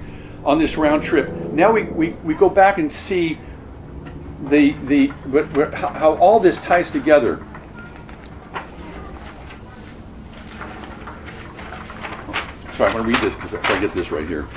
on 0.43 0.59
this 0.59 0.77
round 0.77 1.03
trip. 1.03 1.29
Now 1.51 1.71
we, 1.71 1.83
we, 1.83 2.09
we 2.23 2.33
go 2.33 2.49
back 2.49 2.77
and 2.77 2.91
see 2.91 3.39
the 4.49 4.71
the 4.85 5.07
how 5.73 6.15
all 6.17 6.39
this 6.39 6.59
ties 6.61 6.89
together. 6.91 7.43
Sorry, 12.77 12.91
I'm 12.91 12.97
going 12.97 13.11
to 13.11 13.19
read 13.19 13.31
this 13.31 13.33
because 13.33 13.55
I 13.55 13.79
get 13.79 13.95
this 13.95 14.11
right 14.11 14.27
here. 14.27 14.47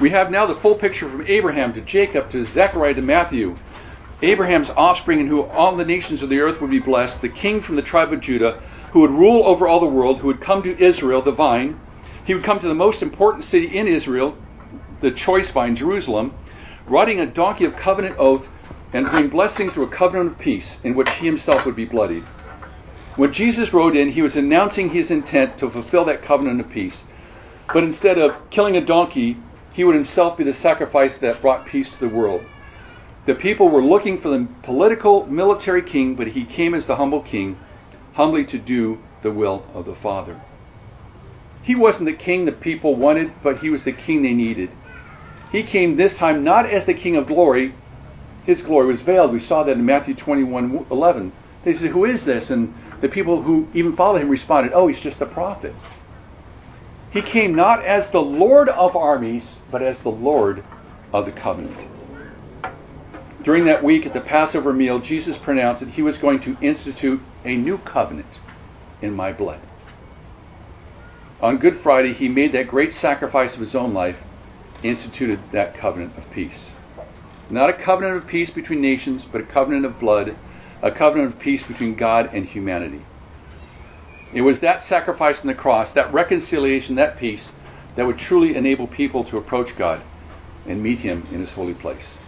We 0.00 0.10
have 0.10 0.32
now 0.32 0.46
the 0.46 0.56
full 0.56 0.74
picture 0.74 1.08
from 1.08 1.24
Abraham 1.28 1.72
to 1.74 1.80
Jacob 1.80 2.28
to 2.30 2.44
Zechariah 2.44 2.94
to 2.94 3.02
Matthew. 3.02 3.54
Abraham's 4.20 4.70
offspring, 4.70 5.20
in 5.20 5.28
whom 5.28 5.48
all 5.52 5.76
the 5.76 5.84
nations 5.84 6.22
of 6.22 6.28
the 6.28 6.40
earth 6.40 6.60
would 6.60 6.72
be 6.72 6.80
blessed, 6.80 7.22
the 7.22 7.28
king 7.28 7.60
from 7.60 7.76
the 7.76 7.82
tribe 7.82 8.12
of 8.12 8.20
Judah, 8.20 8.60
who 8.90 9.02
would 9.02 9.12
rule 9.12 9.46
over 9.46 9.68
all 9.68 9.78
the 9.78 9.86
world, 9.86 10.18
who 10.18 10.26
would 10.26 10.40
come 10.40 10.60
to 10.64 10.76
Israel, 10.82 11.22
the 11.22 11.30
vine. 11.30 11.78
He 12.24 12.34
would 12.34 12.42
come 12.42 12.58
to 12.58 12.66
the 12.66 12.74
most 12.74 13.00
important 13.00 13.44
city 13.44 13.78
in 13.78 13.86
Israel, 13.86 14.36
the 15.00 15.12
choice 15.12 15.52
vine, 15.52 15.76
Jerusalem, 15.76 16.34
riding 16.84 17.20
a 17.20 17.26
donkey 17.26 17.64
of 17.64 17.76
covenant 17.76 18.16
oath, 18.18 18.48
and 18.92 19.08
bring 19.08 19.28
blessing 19.28 19.70
through 19.70 19.84
a 19.84 19.88
covenant 19.88 20.32
of 20.32 20.38
peace, 20.40 20.80
in 20.82 20.96
which 20.96 21.10
he 21.10 21.26
himself 21.26 21.64
would 21.64 21.76
be 21.76 21.84
bloodied. 21.84 22.24
When 23.14 23.32
Jesus 23.32 23.72
rode 23.72 23.96
in, 23.96 24.10
he 24.10 24.22
was 24.22 24.34
announcing 24.34 24.90
his 24.90 25.12
intent 25.12 25.58
to 25.58 25.70
fulfill 25.70 26.04
that 26.06 26.24
covenant 26.24 26.58
of 26.58 26.68
peace. 26.68 27.04
But 27.72 27.84
instead 27.84 28.18
of 28.18 28.48
killing 28.50 28.76
a 28.76 28.80
donkey, 28.80 29.36
he 29.72 29.84
would 29.84 29.94
himself 29.94 30.36
be 30.36 30.44
the 30.44 30.54
sacrifice 30.54 31.18
that 31.18 31.40
brought 31.40 31.66
peace 31.66 31.90
to 31.90 32.00
the 32.00 32.08
world. 32.08 32.44
The 33.26 33.34
people 33.34 33.68
were 33.68 33.82
looking 33.82 34.18
for 34.18 34.28
the 34.28 34.48
political, 34.62 35.26
military 35.26 35.82
king, 35.82 36.14
but 36.14 36.28
he 36.28 36.44
came 36.44 36.74
as 36.74 36.86
the 36.86 36.96
humble 36.96 37.20
king, 37.20 37.58
humbly 38.14 38.44
to 38.46 38.58
do 38.58 38.98
the 39.22 39.30
will 39.30 39.66
of 39.74 39.84
the 39.84 39.94
Father. 39.94 40.40
He 41.62 41.74
wasn't 41.74 42.06
the 42.06 42.12
king 42.14 42.44
the 42.44 42.52
people 42.52 42.96
wanted, 42.96 43.32
but 43.42 43.58
he 43.58 43.70
was 43.70 43.84
the 43.84 43.92
king 43.92 44.22
they 44.22 44.32
needed. 44.32 44.70
He 45.52 45.62
came 45.62 45.96
this 45.96 46.16
time 46.16 46.42
not 46.42 46.66
as 46.66 46.86
the 46.86 46.94
king 46.94 47.16
of 47.16 47.26
glory. 47.26 47.74
His 48.44 48.62
glory 48.62 48.86
was 48.86 49.02
veiled. 49.02 49.32
We 49.32 49.40
saw 49.40 49.62
that 49.64 49.76
in 49.76 49.84
Matthew 49.84 50.14
21 50.14 50.86
11. 50.90 51.32
They 51.64 51.74
said, 51.74 51.90
Who 51.90 52.04
is 52.04 52.24
this? 52.24 52.50
And 52.50 52.74
the 53.00 53.08
people 53.08 53.42
who 53.42 53.68
even 53.74 53.94
followed 53.94 54.22
him 54.22 54.28
responded, 54.28 54.72
Oh, 54.74 54.86
he's 54.86 55.00
just 55.00 55.20
a 55.20 55.26
prophet. 55.26 55.74
He 57.10 57.22
came 57.22 57.54
not 57.54 57.84
as 57.84 58.10
the 58.10 58.22
Lord 58.22 58.68
of 58.68 58.94
armies, 58.94 59.56
but 59.70 59.82
as 59.82 60.00
the 60.00 60.10
Lord 60.10 60.62
of 61.12 61.26
the 61.26 61.32
covenant. 61.32 61.76
During 63.42 63.64
that 63.64 63.82
week 63.82 64.06
at 64.06 64.12
the 64.12 64.20
Passover 64.20 64.72
meal, 64.72 65.00
Jesus 65.00 65.36
pronounced 65.36 65.80
that 65.80 65.94
he 65.94 66.02
was 66.02 66.18
going 66.18 66.40
to 66.40 66.56
institute 66.60 67.20
a 67.44 67.56
new 67.56 67.78
covenant 67.78 68.38
in 69.02 69.14
my 69.16 69.32
blood. 69.32 69.60
On 71.40 71.56
Good 71.56 71.76
Friday, 71.76 72.12
he 72.12 72.28
made 72.28 72.52
that 72.52 72.68
great 72.68 72.92
sacrifice 72.92 73.54
of 73.54 73.60
his 73.60 73.74
own 73.74 73.94
life, 73.94 74.22
instituted 74.82 75.40
that 75.52 75.74
covenant 75.74 76.16
of 76.16 76.30
peace. 76.30 76.74
Not 77.48 77.70
a 77.70 77.72
covenant 77.72 78.18
of 78.18 78.26
peace 78.26 78.50
between 78.50 78.80
nations, 78.80 79.24
but 79.24 79.40
a 79.40 79.44
covenant 79.44 79.84
of 79.86 79.98
blood, 79.98 80.36
a 80.82 80.90
covenant 80.90 81.32
of 81.32 81.40
peace 81.40 81.62
between 81.62 81.94
God 81.94 82.30
and 82.32 82.46
humanity. 82.46 83.02
It 84.32 84.42
was 84.42 84.60
that 84.60 84.82
sacrifice 84.82 85.40
on 85.40 85.48
the 85.48 85.54
cross, 85.54 85.90
that 85.92 86.12
reconciliation, 86.12 86.94
that 86.94 87.18
peace, 87.18 87.52
that 87.96 88.06
would 88.06 88.18
truly 88.18 88.54
enable 88.54 88.86
people 88.86 89.24
to 89.24 89.36
approach 89.36 89.76
God 89.76 90.02
and 90.66 90.82
meet 90.82 91.00
Him 91.00 91.26
in 91.32 91.40
His 91.40 91.52
holy 91.52 91.74
place. 91.74 92.18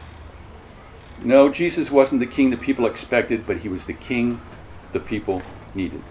No, 1.23 1.49
Jesus 1.49 1.91
wasn't 1.91 2.21
the 2.21 2.27
king 2.27 2.51
the 2.51 2.57
people 2.57 2.87
expected, 2.87 3.47
but 3.47 3.59
He 3.59 3.69
was 3.69 3.87
the 3.87 3.93
king 3.93 4.41
the 4.93 5.01
people 5.01 5.43
needed. 5.75 6.03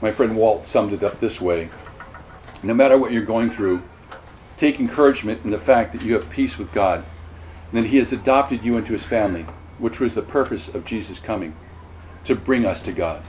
My 0.00 0.12
friend 0.12 0.36
Walt 0.36 0.66
summed 0.66 0.92
it 0.92 1.02
up 1.02 1.20
this 1.20 1.40
way 1.40 1.70
No 2.62 2.74
matter 2.74 2.96
what 2.96 3.10
you're 3.10 3.24
going 3.24 3.50
through, 3.50 3.82
take 4.56 4.78
encouragement 4.78 5.44
in 5.44 5.50
the 5.50 5.58
fact 5.58 5.92
that 5.92 6.02
you 6.02 6.14
have 6.14 6.30
peace 6.30 6.56
with 6.56 6.72
God, 6.72 7.04
and 7.72 7.82
that 7.82 7.88
He 7.88 7.96
has 7.96 8.12
adopted 8.12 8.62
you 8.62 8.76
into 8.76 8.92
His 8.92 9.02
family, 9.02 9.46
which 9.78 9.98
was 9.98 10.14
the 10.14 10.22
purpose 10.22 10.68
of 10.68 10.84
Jesus' 10.84 11.18
coming 11.18 11.56
to 12.24 12.34
bring 12.34 12.64
us 12.64 12.82
to 12.82 12.92
God. 12.92 13.22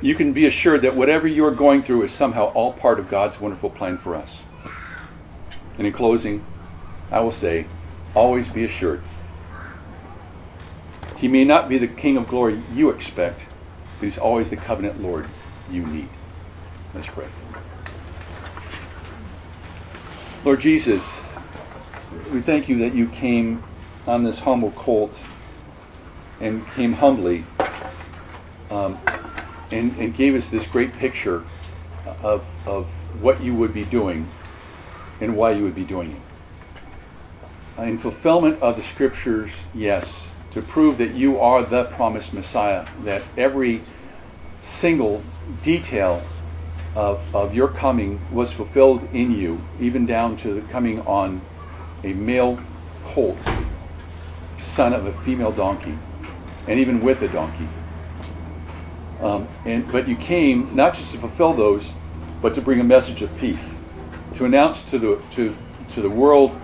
You 0.00 0.14
can 0.14 0.32
be 0.32 0.46
assured 0.46 0.82
that 0.82 0.96
whatever 0.96 1.28
you 1.28 1.44
are 1.44 1.52
going 1.52 1.82
through 1.82 2.02
is 2.02 2.12
somehow 2.12 2.46
all 2.52 2.72
part 2.72 2.98
of 2.98 3.08
God's 3.08 3.40
wonderful 3.40 3.70
plan 3.70 3.98
for 3.98 4.16
us. 4.16 4.40
And 5.78 5.86
in 5.86 5.92
closing, 5.92 6.44
I 7.10 7.20
will 7.20 7.32
say, 7.32 7.66
always 8.14 8.48
be 8.48 8.64
assured. 8.64 9.02
He 11.16 11.28
may 11.28 11.44
not 11.44 11.68
be 11.68 11.78
the 11.78 11.86
King 11.86 12.16
of 12.16 12.26
glory 12.26 12.62
you 12.74 12.90
expect, 12.90 13.42
but 14.00 14.04
He's 14.04 14.18
always 14.18 14.50
the 14.50 14.56
covenant 14.56 15.00
Lord 15.00 15.28
you 15.70 15.86
need. 15.86 16.08
Let's 16.94 17.06
pray. 17.06 17.28
Lord 20.44 20.60
Jesus, 20.60 21.20
we 22.32 22.40
thank 22.40 22.68
you 22.68 22.78
that 22.78 22.92
you 22.92 23.06
came 23.06 23.62
on 24.04 24.24
this 24.24 24.40
humble 24.40 24.72
colt 24.72 25.16
and 26.40 26.68
came 26.72 26.94
humbly 26.94 27.44
um, 28.72 28.98
and, 29.70 29.96
and 29.98 30.16
gave 30.16 30.34
us 30.34 30.48
this 30.48 30.66
great 30.66 30.94
picture 30.94 31.44
of, 32.22 32.44
of 32.66 32.86
what 33.20 33.42
you 33.42 33.54
would 33.54 33.74
be 33.74 33.84
doing 33.84 34.28
and 35.20 35.36
why 35.36 35.52
you 35.52 35.62
would 35.62 35.74
be 35.74 35.84
doing 35.84 36.12
it. 37.76 37.82
In 37.82 37.98
fulfillment 37.98 38.60
of 38.60 38.76
the 38.76 38.82
scriptures, 38.82 39.50
yes, 39.74 40.28
to 40.50 40.60
prove 40.60 40.98
that 40.98 41.14
you 41.14 41.38
are 41.38 41.64
the 41.64 41.84
promised 41.84 42.34
Messiah, 42.34 42.86
that 43.04 43.22
every 43.36 43.82
single 44.60 45.22
detail 45.62 46.22
of, 46.94 47.34
of 47.34 47.54
your 47.54 47.68
coming 47.68 48.20
was 48.30 48.52
fulfilled 48.52 49.08
in 49.12 49.30
you, 49.30 49.62
even 49.80 50.06
down 50.06 50.36
to 50.36 50.54
the 50.54 50.60
coming 50.68 51.00
on 51.02 51.40
a 52.04 52.12
male 52.12 52.60
colt, 53.04 53.38
son 54.60 54.92
of 54.92 55.06
a 55.06 55.12
female 55.12 55.52
donkey, 55.52 55.98
and 56.66 56.78
even 56.78 57.00
with 57.00 57.22
a 57.22 57.28
donkey. 57.28 57.68
Um, 59.22 59.46
and, 59.64 59.90
but 59.90 60.08
you 60.08 60.16
came 60.16 60.74
not 60.74 60.94
just 60.94 61.12
to 61.12 61.18
fulfill 61.18 61.54
those, 61.54 61.92
but 62.40 62.54
to 62.56 62.60
bring 62.60 62.80
a 62.80 62.84
message 62.84 63.22
of 63.22 63.34
peace, 63.38 63.76
to 64.34 64.44
announce 64.44 64.82
to 64.90 64.98
the, 64.98 65.22
to, 65.30 65.54
to 65.90 66.02
the 66.02 66.10
world, 66.10 66.58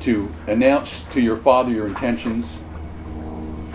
to 0.00 0.34
announce 0.46 1.02
to 1.04 1.20
your 1.20 1.36
Father 1.36 1.70
your 1.70 1.86
intentions, 1.86 2.58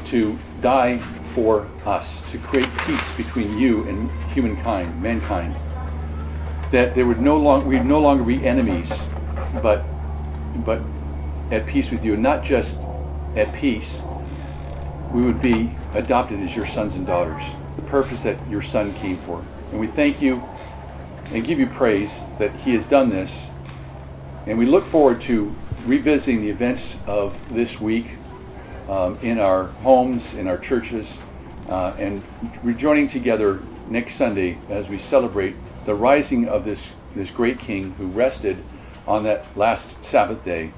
to 0.06 0.38
die 0.62 0.98
for 1.34 1.68
us, 1.86 2.24
to 2.32 2.40
create 2.40 2.70
peace 2.80 3.12
between 3.14 3.58
you 3.58 3.88
and 3.88 4.10
humankind, 4.34 5.02
mankind. 5.02 5.56
That 6.72 6.96
there 6.96 7.06
would 7.06 7.22
no 7.22 7.38
long, 7.38 7.68
we'd 7.68 7.86
no 7.86 8.00
longer 8.00 8.24
be 8.24 8.44
enemies, 8.46 8.92
but, 9.62 9.84
but 10.66 10.82
at 11.52 11.68
peace 11.68 11.92
with 11.92 12.04
you. 12.04 12.14
And 12.14 12.24
not 12.24 12.44
just 12.44 12.80
at 13.36 13.54
peace, 13.54 14.02
we 15.14 15.22
would 15.22 15.42
be 15.42 15.72
adopted 15.94 16.40
as 16.42 16.56
your 16.56 16.66
sons 16.66 16.96
and 16.96 17.06
daughters, 17.06 17.44
the 17.76 17.82
purpose 17.84 18.24
that 18.24 18.38
your 18.50 18.62
son 18.62 18.94
came 18.94 19.18
for. 19.18 19.44
And 19.72 19.80
we 19.80 19.88
thank 19.88 20.22
you 20.22 20.44
and 21.32 21.44
give 21.44 21.60
you 21.60 21.68
praise 21.68 22.22
that 22.38 22.54
he 22.62 22.74
has 22.74 22.86
done 22.86 23.10
this. 23.10 23.50
And 24.46 24.58
we 24.58 24.66
look 24.66 24.86
forward 24.86 25.22
to 25.22 25.56
revisiting 25.86 26.42
the 26.42 26.50
events 26.50 26.98
of 27.06 27.54
this 27.54 27.80
week 27.80 28.06
um, 28.88 29.18
in 29.22 29.40
our 29.40 29.66
homes, 29.66 30.34
in 30.34 30.48
our 30.48 30.58
churches, 30.58 31.18
uh, 31.68 31.94
and 31.98 32.24
rejoining 32.64 33.08
together 33.08 33.62
next 33.90 34.16
Sunday 34.16 34.58
as 34.70 34.90
we 34.90 34.98
celebrate 34.98 35.56
the 35.86 35.94
rising 35.94 36.48
of 36.48 36.66
this, 36.66 36.94
this 37.16 37.30
great 37.30 37.60
king 37.60 37.94
who 37.94 38.08
rested 38.08 38.64
on 39.08 39.24
that 39.24 39.46
last 39.58 40.04
Sabbath 40.04 40.44
day, 40.44 40.72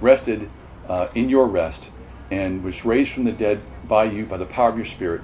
rested 0.00 0.48
uh, 0.88 1.08
in 1.14 1.28
your 1.28 1.46
rest, 1.46 1.90
and 2.30 2.64
was 2.64 2.84
raised 2.84 3.12
from 3.12 3.24
the 3.24 3.32
dead 3.32 3.60
by 3.86 4.04
you, 4.04 4.24
by 4.24 4.36
the 4.36 4.46
power 4.46 4.70
of 4.70 4.76
your 4.76 4.86
Spirit, 4.86 5.22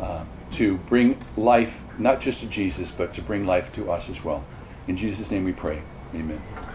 uh, 0.00 0.24
to 0.52 0.76
bring 0.76 1.22
life 1.36 1.82
not 1.98 2.20
just 2.20 2.40
to 2.40 2.46
Jesus, 2.46 2.90
but 2.90 3.14
to 3.14 3.22
bring 3.22 3.46
life 3.46 3.72
to 3.74 3.90
us 3.90 4.08
as 4.08 4.22
well. 4.22 4.44
In 4.86 4.96
Jesus' 4.96 5.30
name 5.30 5.44
we 5.44 5.52
pray. 5.52 5.82
Amen. 6.14 6.40